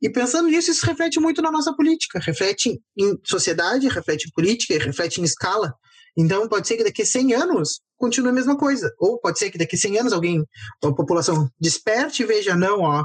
E 0.00 0.08
pensando 0.08 0.48
nisso, 0.48 0.70
isso 0.70 0.86
reflete 0.86 1.18
muito 1.18 1.42
na 1.42 1.50
nossa 1.50 1.74
política, 1.74 2.20
reflete 2.20 2.80
em 2.96 3.18
sociedade, 3.24 3.88
reflete 3.88 4.28
em 4.28 4.30
política, 4.30 4.78
reflete 4.78 5.20
em 5.20 5.24
escala. 5.24 5.74
Então, 6.16 6.48
pode 6.48 6.68
ser 6.68 6.76
que 6.76 6.84
daqui 6.84 7.02
a 7.02 7.06
100 7.06 7.34
anos 7.34 7.80
continue 7.96 8.30
a 8.30 8.34
mesma 8.34 8.56
coisa. 8.56 8.94
Ou 8.98 9.18
pode 9.18 9.38
ser 9.38 9.50
que 9.50 9.58
daqui 9.58 9.74
a 9.74 9.78
100 9.78 9.98
anos 9.98 10.12
alguém, 10.12 10.44
a 10.82 10.92
população 10.92 11.50
desperte 11.58 12.22
e 12.22 12.26
veja, 12.26 12.54
não, 12.54 12.82
ó, 12.82 13.04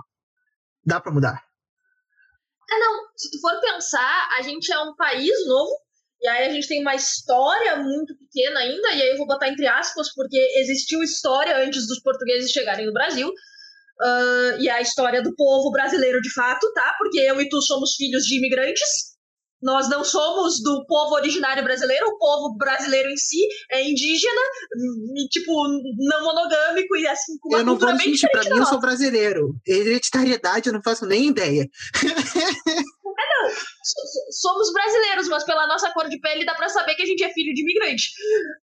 dá 0.86 1.00
para 1.00 1.12
mudar. 1.12 1.44
É, 2.70 2.80
não. 2.80 3.08
Se 3.16 3.32
tu 3.32 3.40
for 3.42 3.60
pensar, 3.62 4.30
a 4.38 4.44
gente 4.44 4.72
é 4.72 4.80
um 4.80 4.96
país 4.96 5.32
novo, 5.48 5.72
e 6.22 6.28
aí 6.28 6.48
a 6.48 6.54
gente 6.54 6.68
tem 6.68 6.82
uma 6.82 6.96
história 6.96 7.78
muito 7.78 8.14
pequena 8.18 8.60
ainda, 8.60 8.92
e 8.92 9.02
aí 9.02 9.10
eu 9.12 9.18
vou 9.18 9.28
botar 9.28 9.48
entre 9.48 9.68
aspas, 9.68 10.14
porque 10.14 10.38
existiu 10.58 11.02
história 11.02 11.58
antes 11.64 11.88
dos 11.88 12.02
portugueses 12.02 12.52
chegarem 12.52 12.86
no 12.86 12.94
Brasil. 12.94 13.30
Uh, 13.30 14.62
e 14.62 14.70
a 14.70 14.80
história 14.82 15.22
do 15.22 15.36
povo 15.36 15.72
brasileiro 15.72 16.22
de 16.22 16.34
fato, 16.34 16.72
tá? 16.74 16.96
Porque 16.98 17.20
eu 17.20 17.40
e 17.42 17.50
tu 17.50 17.62
somos 17.62 17.96
filhos 17.96 18.24
de 18.24 18.38
imigrantes. 18.38 19.18
nós 19.62 19.90
não 19.90 20.06
somos 20.06 20.62
do 20.64 20.86
povo 20.88 21.16
originário 21.16 21.62
brasileiro, 21.64 22.08
o 22.08 22.18
povo 22.18 22.56
brasileiro 22.56 23.10
em 23.10 23.18
si 23.18 23.46
é 23.72 23.84
indígena, 23.84 24.42
e, 25.18 25.28
tipo, 25.28 25.52
não 25.98 26.24
monogâmico 26.24 26.96
e 26.96 27.08
assim, 27.08 27.38
com 27.40 27.50
uma 27.50 27.60
eu 27.60 27.66
não 27.66 27.78
vou 27.78 27.94
mentir, 27.94 28.30
pra 28.32 28.44
mim 28.44 28.58
eu 28.58 28.66
sou 28.66 28.80
brasileiro. 28.80 29.54
Hereditariedade 29.68 30.68
eu 30.70 30.74
não 30.74 30.82
faço 30.82 31.06
nem 31.06 31.28
ideia. 31.28 31.68
So- 33.48 34.32
Somos 34.42 34.72
brasileiros, 34.74 35.28
mas 35.28 35.44
pela 35.44 35.68
nossa 35.68 35.92
cor 35.92 36.08
de 36.10 36.20
pele 36.20 36.46
dá 36.46 36.56
pra 36.56 36.70
saber 36.70 36.96
que 36.96 37.04
a 37.04 37.06
gente 37.06 37.24
é 37.24 37.34
filho 37.34 37.54
de 37.54 37.62
imigrante. 37.62 38.10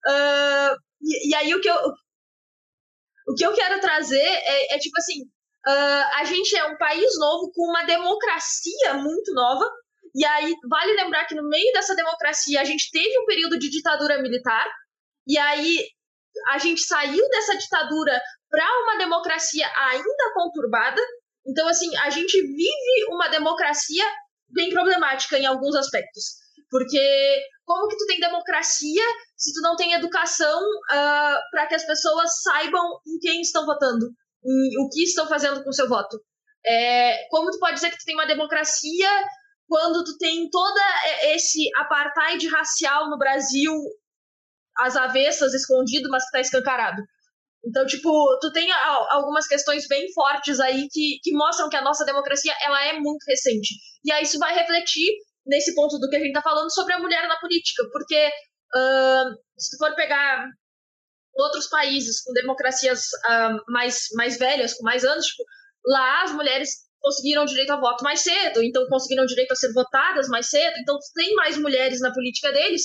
Ah, 0.07 0.77
e, 1.03 1.31
e 1.31 1.35
aí 1.35 1.55
o 1.55 1.61
que 1.61 1.69
eu, 1.69 1.77
o 3.29 3.35
que 3.35 3.45
eu 3.47 3.53
quero 3.55 3.81
trazer 3.81 4.21
é, 4.21 4.75
é 4.75 4.79
tipo 4.79 4.97
assim, 4.99 5.23
ah, 5.67 6.11
a 6.21 6.25
gente 6.25 6.57
é 6.57 6.65
um 6.67 6.77
país 6.79 7.19
novo 7.19 7.51
com 7.55 7.63
uma 7.71 7.85
democracia 7.85 8.95
muito 8.95 9.33
nova. 9.35 9.65
E 10.15 10.25
aí 10.25 10.55
vale 10.69 10.95
lembrar 10.95 11.27
que 11.27 11.35
no 11.35 11.47
meio 11.49 11.73
dessa 11.73 11.95
democracia 11.95 12.61
a 12.61 12.65
gente 12.65 12.91
teve 12.91 13.19
um 13.21 13.27
período 13.27 13.59
de 13.59 13.69
ditadura 13.69 14.21
militar. 14.23 14.67
E 15.27 15.37
aí 15.37 15.85
a 16.51 16.59
gente 16.59 16.81
saiu 16.83 17.29
dessa 17.29 17.57
ditadura 17.57 18.19
para 18.51 18.65
uma 18.83 18.97
democracia 18.99 19.67
ainda 19.91 20.33
conturbada. 20.35 21.01
Então, 21.47 21.67
assim, 21.69 21.95
a 21.99 22.11
gente 22.11 22.41
vive 22.41 23.05
uma 23.11 23.29
democracia 23.29 24.05
bem 24.49 24.71
problemática 24.71 25.39
em 25.39 25.47
alguns 25.47 25.75
aspectos. 25.75 26.37
Porque 26.71 27.43
como 27.65 27.89
que 27.89 27.97
tu 27.97 28.07
tem 28.07 28.21
democracia 28.21 29.03
se 29.37 29.53
tu 29.53 29.61
não 29.61 29.77
tem 29.77 29.93
educação 29.93 30.61
para 31.51 31.67
que 31.69 31.75
as 31.75 31.87
pessoas 31.87 32.43
saibam 32.43 32.85
em 33.07 33.19
quem 33.19 33.41
estão 33.41 33.65
votando, 33.65 34.07
em 34.45 34.85
o 34.85 34.89
que 34.89 35.05
estão 35.05 35.27
fazendo 35.29 35.63
com 35.63 35.71
o 35.71 35.75
seu 35.75 35.89
voto? 35.89 36.21
É, 36.65 37.29
como 37.31 37.51
tu 37.51 37.59
pode 37.59 37.75
dizer 37.75 37.91
que 37.91 37.99
tu 37.99 38.05
tem 38.05 38.17
uma 38.17 38.27
democracia 38.27 39.09
quando 39.69 40.05
tu 40.05 40.17
tem 40.19 40.49
todo 40.51 40.79
esse 41.25 41.69
apartheid 41.77 42.49
racial 42.49 43.09
no 43.09 43.19
Brasil 43.19 43.73
às 44.79 44.97
avessas, 44.97 45.55
escondido, 45.55 46.09
mas 46.11 46.25
que 46.25 46.33
tá 46.33 46.41
escancarado? 46.41 47.03
Então, 47.65 47.85
tipo, 47.87 48.39
tu 48.41 48.53
tem 48.53 48.71
algumas 49.11 49.47
questões 49.47 49.89
bem 49.89 50.13
fortes 50.13 50.61
aí 50.61 50.87
que, 50.91 51.19
que 51.23 51.33
mostram 51.33 51.69
que 51.69 51.77
a 51.77 51.83
nossa 51.83 52.05
democracia 52.05 52.55
ela 52.63 52.85
é 52.85 52.93
muito 52.95 53.25
recente. 53.29 53.75
E 54.05 54.13
aí 54.13 54.23
isso 54.23 54.39
vai 54.39 54.55
refletir 54.55 55.13
nesse 55.45 55.75
ponto 55.75 55.99
do 55.99 56.09
que 56.09 56.17
a 56.17 56.21
gente 56.21 56.33
tá 56.33 56.43
falando 56.43 56.73
sobre 56.73 56.95
a 56.95 56.99
mulher 56.99 57.27
na 57.29 57.39
política, 57.39 57.83
porque 57.93 58.29
uh, 58.75 59.35
se 59.59 59.71
tu 59.71 59.79
for 59.79 59.95
pegar 59.95 60.45
outros 61.35 61.69
países 61.69 62.23
com 62.23 62.33
democracias 62.33 63.01
uh, 63.29 63.73
mais, 63.73 64.07
mais 64.15 64.39
velhas, 64.39 64.75
com 64.75 64.85
mais 64.85 65.05
anos, 65.05 65.27
tipo, 65.27 65.45
lá 65.87 66.23
as 66.23 66.33
mulheres 66.33 66.87
conseguiram 67.01 67.45
direito 67.45 67.71
a 67.71 67.81
voto 67.81 68.03
mais 68.03 68.21
cedo, 68.21 68.63
então 68.63 68.87
conseguiram 68.89 69.27
direito 69.27 69.53
a 69.53 69.55
ser 69.55 69.73
votadas 69.73 70.29
mais 70.29 70.49
cedo, 70.49 70.75
então 70.79 70.99
tem 71.15 71.35
mais 71.35 71.57
mulheres 71.57 72.01
na 72.01 72.13
política 72.13 72.51
deles, 72.51 72.83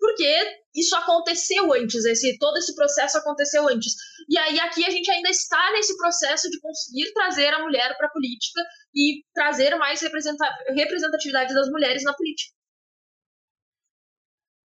porque 0.00 0.60
isso 0.74 0.96
aconteceu 0.96 1.72
antes, 1.74 2.04
esse 2.06 2.38
todo 2.38 2.56
esse 2.56 2.74
processo 2.74 3.18
aconteceu 3.18 3.68
antes. 3.68 3.92
E 4.28 4.38
aí 4.38 4.58
aqui 4.60 4.84
a 4.84 4.90
gente 4.90 5.10
ainda 5.10 5.28
está 5.28 5.72
nesse 5.72 5.96
processo 5.96 6.48
de 6.48 6.58
conseguir 6.58 7.12
trazer 7.12 7.52
a 7.52 7.62
mulher 7.62 7.94
para 7.98 8.06
a 8.06 8.10
política 8.10 8.60
e 8.94 9.22
trazer 9.34 9.76
mais 9.76 10.00
representatividade 10.00 11.54
das 11.54 11.68
mulheres 11.68 12.02
na 12.02 12.14
política. 12.14 12.54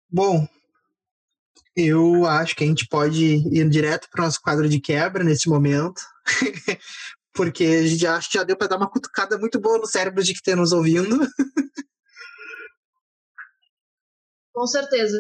Bom, 0.10 0.48
eu 1.76 2.26
acho 2.26 2.56
que 2.56 2.64
a 2.64 2.68
gente 2.68 2.86
pode 2.88 3.24
ir 3.24 3.70
direto 3.70 4.10
para 4.12 4.22
o 4.22 4.26
nosso 4.26 4.42
quadro 4.42 4.68
de 4.68 4.80
quebra 4.80 5.24
nesse 5.24 5.50
momento, 5.50 6.02
porque 7.34 7.64
a 7.64 7.88
gente 7.88 8.30
que 8.30 8.38
já 8.38 8.44
deu 8.44 8.58
para 8.58 8.68
dar 8.68 8.78
uma 8.78 8.90
cutucada 8.90 9.38
muito 9.38 9.60
boa 9.60 9.80
no 9.80 9.88
cérebro 9.88 10.22
de 10.22 10.34
que 10.34 10.40
está 10.40 10.56
nos 10.56 10.72
ouvindo. 10.72 11.18
Com 14.54 14.68
certeza. 14.68 15.18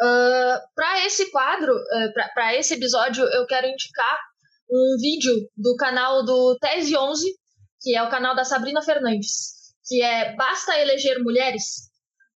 Uh, 0.00 0.58
para 0.74 1.06
esse 1.06 1.30
quadro, 1.30 1.72
uh, 1.72 2.32
para 2.34 2.54
esse 2.54 2.74
episódio, 2.74 3.24
eu 3.24 3.46
quero 3.46 3.66
indicar 3.66 4.18
um 4.70 4.96
vídeo 5.00 5.32
do 5.56 5.76
canal 5.76 6.24
do 6.24 6.56
Tese 6.58 6.96
11, 6.96 7.26
que 7.80 7.94
é 7.94 8.02
o 8.02 8.10
canal 8.10 8.34
da 8.34 8.44
Sabrina 8.44 8.82
Fernandes, 8.82 9.74
que 9.86 10.02
é 10.02 10.34
Basta 10.34 10.78
Eleger 10.78 11.22
Mulheres. 11.22 11.90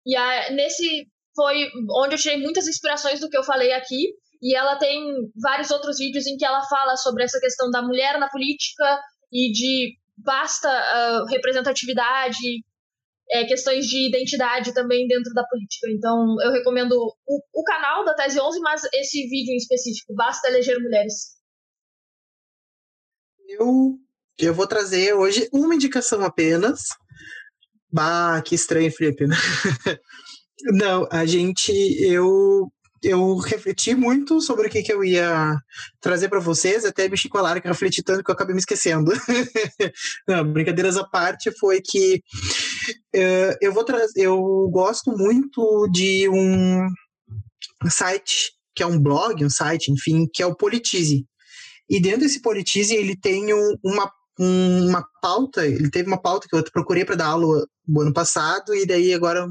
E 0.07 0.17
a, 0.17 0.51
nesse 0.53 1.07
foi 1.35 1.71
onde 2.03 2.15
eu 2.15 2.19
tirei 2.19 2.39
muitas 2.39 2.67
inspirações 2.67 3.21
do 3.21 3.29
que 3.29 3.37
eu 3.37 3.45
falei 3.45 3.73
aqui. 3.73 4.15
E 4.43 4.57
ela 4.57 4.77
tem 4.77 5.05
vários 5.41 5.71
outros 5.71 5.99
vídeos 5.99 6.27
em 6.27 6.37
que 6.37 6.45
ela 6.45 6.63
fala 6.65 6.97
sobre 6.97 7.25
essa 7.25 7.39
questão 7.39 7.71
da 7.71 7.83
mulher 7.83 8.19
na 8.19 8.29
política 8.29 8.99
e 9.31 9.53
de 9.53 9.97
vasta 10.25 10.69
uh, 10.69 11.27
representatividade 11.27 12.65
é, 13.31 13.45
questões 13.45 13.87
de 13.87 14.09
identidade 14.09 14.75
também 14.75 15.07
dentro 15.07 15.33
da 15.33 15.45
política. 15.45 15.89
Então, 15.91 16.37
eu 16.43 16.53
recomendo 16.53 16.93
o, 16.93 17.43
o, 17.53 17.65
canal 17.65 18.05
da 18.05 18.15
Tese 18.15 18.41
11, 18.41 18.61
mas 18.61 18.83
esse 18.93 19.23
vídeo 19.29 19.53
em 19.53 19.57
específico, 19.57 20.15
Basta 20.15 20.49
Eleger 20.49 20.81
Mulheres. 20.81 21.39
Eu, 23.49 23.99
eu 24.39 24.55
vou 24.55 24.67
trazer 24.67 25.15
hoje 25.15 25.49
uma 25.53 25.75
indicação 25.75 26.23
apenas. 26.25 26.83
Bah, 27.93 28.41
que 28.43 28.55
estranho, 28.55 28.91
Felipe. 28.93 29.27
Não, 30.73 31.09
a 31.11 31.25
gente, 31.25 31.73
eu 31.73 32.71
eu 33.03 33.37
refleti 33.37 33.95
muito 33.95 34.41
sobre 34.41 34.67
o 34.67 34.71
que, 34.71 34.83
que 34.83 34.93
eu 34.93 35.03
ia 35.03 35.57
trazer 36.01 36.29
para 36.29 36.39
vocês, 36.39 36.85
até 36.85 37.09
a 37.09 37.41
Lara, 37.41 37.61
que 37.61 37.67
eu 37.67 37.73
refleti 37.73 38.03
tanto 38.03 38.23
que 38.23 38.31
eu 38.31 38.35
acabei 38.35 38.55
me 38.55 38.61
esquecendo. 38.61 39.11
Não, 40.29 40.53
brincadeiras 40.53 40.97
à 40.97 41.05
parte, 41.05 41.51
foi 41.59 41.81
que 41.81 42.23
uh, 42.93 43.57
eu 43.61 43.73
vou 43.73 43.85
trazer. 43.85 44.23
Eu 44.23 44.69
gosto 44.71 45.17
muito 45.17 45.89
de 45.93 46.29
um 46.29 46.89
site, 47.89 48.53
que 48.75 48.83
é 48.83 48.87
um 48.87 48.99
blog, 48.99 49.45
um 49.45 49.51
site, 49.51 49.91
enfim, 49.91 50.27
que 50.33 50.43
é 50.43 50.47
o 50.47 50.57
Politize. 50.57 51.27
E 51.89 52.01
dentro 52.01 52.21
desse 52.21 52.41
Politize, 52.41 52.95
ele 52.95 53.17
tem 53.17 53.53
um, 53.53 53.77
uma 53.85 54.11
uma 54.43 55.05
pauta, 55.21 55.67
ele 55.67 55.91
teve 55.91 56.09
uma 56.09 56.21
pauta 56.21 56.47
que 56.49 56.57
eu 56.57 56.65
procurei 56.73 57.05
para 57.05 57.15
dar 57.15 57.27
aula 57.27 57.67
no 57.87 58.01
ano 58.01 58.13
passado, 58.13 58.75
e 58.75 58.87
daí 58.87 59.13
agora 59.13 59.47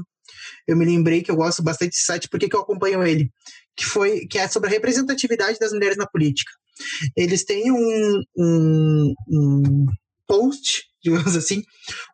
eu 0.66 0.76
me 0.76 0.84
lembrei 0.84 1.22
que 1.22 1.30
eu 1.30 1.36
gosto 1.36 1.62
bastante 1.62 1.90
desse 1.90 2.04
site, 2.04 2.28
porque 2.28 2.48
que 2.48 2.56
eu 2.56 2.60
acompanho 2.60 3.06
ele, 3.06 3.30
que 3.76 3.84
foi 3.84 4.26
que 4.26 4.36
é 4.36 4.48
sobre 4.48 4.68
a 4.68 4.72
representatividade 4.72 5.58
das 5.60 5.72
mulheres 5.72 5.96
na 5.96 6.06
política. 6.06 6.50
Eles 7.16 7.44
têm 7.44 7.70
um, 7.70 8.22
um, 8.36 9.14
um 9.28 9.86
post, 10.26 10.84
digamos 11.02 11.36
assim, 11.36 11.62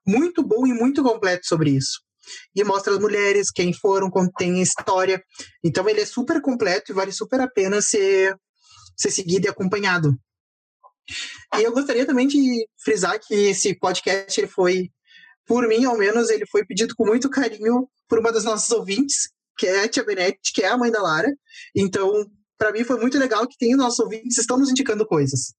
muito 0.07 0.43
bom 0.43 0.67
e 0.67 0.73
muito 0.73 1.03
completo 1.03 1.47
sobre 1.47 1.71
isso. 1.71 2.01
E 2.55 2.65
mostra 2.65 2.93
as 2.93 2.99
mulheres, 2.99 3.51
quem 3.51 3.73
foram, 3.73 4.11
contém 4.11 4.61
história. 4.61 5.23
Então 5.65 5.89
ele 5.89 6.01
é 6.01 6.07
super 6.07 6.41
completo 6.41 6.91
e 6.91 6.95
vale 6.95 7.13
super 7.13 7.41
a 7.41 7.49
pena 7.49 7.81
ser, 7.81 8.35
ser 8.97 9.11
seguido 9.11 9.47
e 9.47 9.49
acompanhado. 9.49 10.17
E 11.57 11.63
eu 11.63 11.73
gostaria 11.73 12.05
também 12.05 12.27
de 12.27 12.67
frisar 12.83 13.19
que 13.21 13.35
esse 13.35 13.79
podcast 13.79 14.41
ele 14.41 14.49
foi, 14.49 14.91
por 15.47 15.67
mim 15.69 15.85
ao 15.85 15.97
menos, 15.97 16.31
ele 16.31 16.47
foi 16.47 16.65
pedido 16.65 16.95
com 16.97 17.07
muito 17.07 17.31
carinho 17.31 17.89
por 18.09 18.19
uma 18.19 18.33
das 18.33 18.45
nossas 18.45 18.71
ouvintes, 18.71 19.29
que 19.57 19.67
é 19.67 19.85
a 19.85 19.89
Tia 19.89 20.05
Benete, 20.05 20.53
que 20.53 20.63
é 20.63 20.69
a 20.69 20.77
mãe 20.77 20.91
da 20.91 21.01
Lara. 21.01 21.33
Então, 21.75 22.27
para 22.59 22.73
mim 22.73 22.85
foi 22.85 22.99
muito 22.99 23.19
legal 23.19 23.47
que 23.47 23.57
tem 23.57 23.73
os 23.73 23.79
nossos 23.79 24.01
ouvintes 24.01 24.39
estão 24.39 24.59
nos 24.59 24.71
indicando 24.71 25.07
coisas. 25.07 25.55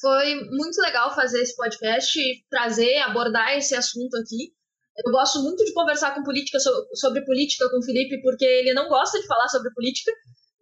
Foi 0.00 0.34
muito 0.50 0.80
legal 0.80 1.14
fazer 1.14 1.42
esse 1.42 1.54
podcast 1.54 2.18
e 2.18 2.42
trazer, 2.48 2.98
abordar 2.98 3.56
esse 3.56 3.74
assunto 3.74 4.16
aqui. 4.16 4.52
Eu 5.04 5.12
gosto 5.12 5.42
muito 5.42 5.64
de 5.64 5.72
conversar 5.72 6.14
com 6.14 6.22
política 6.22 6.58
sobre 6.94 7.24
política 7.24 7.68
com 7.70 7.78
o 7.78 7.84
Felipe, 7.84 8.20
porque 8.22 8.44
ele 8.44 8.72
não 8.72 8.88
gosta 8.88 9.20
de 9.20 9.26
falar 9.26 9.48
sobre 9.48 9.72
política, 9.72 10.10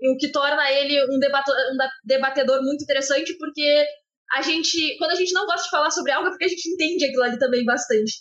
o 0.01 0.17
que 0.17 0.31
torna 0.31 0.71
ele 0.71 1.05
um, 1.15 1.19
debato, 1.19 1.51
um 1.51 1.77
debatedor 2.05 2.63
muito 2.63 2.83
interessante, 2.83 3.37
porque 3.39 3.87
a 4.35 4.43
gente, 4.43 4.97
quando 4.99 5.13
a 5.13 5.17
gente 5.17 5.33
não 5.33 5.47
gosta 5.47 5.65
de 5.65 5.71
falar 5.71 5.91
sobre 5.91 6.13
algo, 6.13 6.29
é 6.29 6.31
porque 6.31 6.45
a 6.45 6.49
gente 6.49 6.69
entende 6.71 7.05
aquilo 7.05 7.23
ali 7.23 7.39
também 7.39 7.65
bastante. 7.65 8.13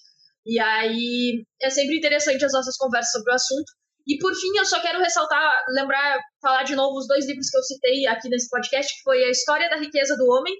E 0.45 0.59
aí 0.59 1.43
é 1.61 1.69
sempre 1.69 1.97
interessante 1.97 2.45
as 2.45 2.53
nossas 2.53 2.77
conversas 2.77 3.11
sobre 3.11 3.31
o 3.31 3.35
assunto. 3.35 3.71
E 4.07 4.17
por 4.17 4.33
fim, 4.33 4.57
eu 4.57 4.65
só 4.65 4.79
quero 4.81 4.99
ressaltar, 4.99 5.65
lembrar, 5.69 6.19
falar 6.41 6.63
de 6.63 6.75
novo 6.75 6.97
os 6.97 7.07
dois 7.07 7.27
livros 7.27 7.49
que 7.49 7.57
eu 7.57 7.63
citei 7.63 8.07
aqui 8.07 8.29
nesse 8.29 8.49
podcast, 8.49 8.95
que 8.95 9.03
foi 9.03 9.23
A 9.23 9.29
História 9.29 9.69
da 9.69 9.75
Riqueza 9.75 10.15
do 10.15 10.25
Homem 10.31 10.55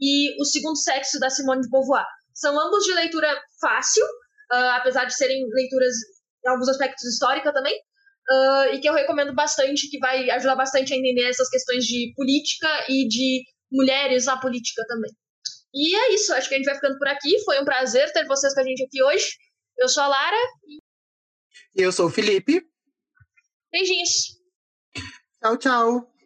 e 0.00 0.40
O 0.40 0.44
Segundo 0.44 0.76
Sexo, 0.76 1.18
da 1.18 1.30
Simone 1.30 1.62
de 1.62 1.70
Beauvoir. 1.70 2.06
São 2.34 2.58
ambos 2.58 2.84
de 2.84 2.92
leitura 2.92 3.28
fácil, 3.60 4.04
uh, 4.04 4.70
apesar 4.76 5.04
de 5.04 5.14
serem 5.14 5.46
leituras, 5.52 5.94
em 6.44 6.48
alguns 6.48 6.68
aspectos, 6.68 7.04
históricas 7.04 7.52
também, 7.52 7.74
uh, 7.76 8.74
e 8.74 8.80
que 8.80 8.88
eu 8.88 8.94
recomendo 8.94 9.34
bastante, 9.34 9.90
que 9.90 9.98
vai 9.98 10.30
ajudar 10.30 10.56
bastante 10.56 10.94
a 10.94 10.96
entender 10.96 11.28
essas 11.28 11.48
questões 11.50 11.84
de 11.84 12.12
política 12.16 12.86
e 12.88 13.06
de 13.06 13.42
mulheres 13.70 14.26
na 14.26 14.40
política 14.40 14.84
também. 14.88 15.12
E 15.74 15.94
é 15.94 16.14
isso, 16.14 16.32
acho 16.34 16.48
que 16.48 16.54
a 16.54 16.58
gente 16.58 16.66
vai 16.66 16.74
ficando 16.74 16.98
por 16.98 17.08
aqui. 17.08 17.38
Foi 17.44 17.60
um 17.60 17.64
prazer 17.64 18.12
ter 18.12 18.26
vocês 18.26 18.52
com 18.54 18.60
a 18.60 18.64
gente 18.64 18.84
aqui 18.84 19.02
hoje. 19.02 19.28
Eu 19.78 19.88
sou 19.88 20.02
a 20.02 20.08
Lara. 20.08 20.36
E 21.76 21.82
eu 21.82 21.92
sou 21.92 22.06
o 22.06 22.10
Felipe. 22.10 22.62
Beijinhos. 23.70 24.40
Tchau, 25.40 25.56
tchau. 25.56 26.19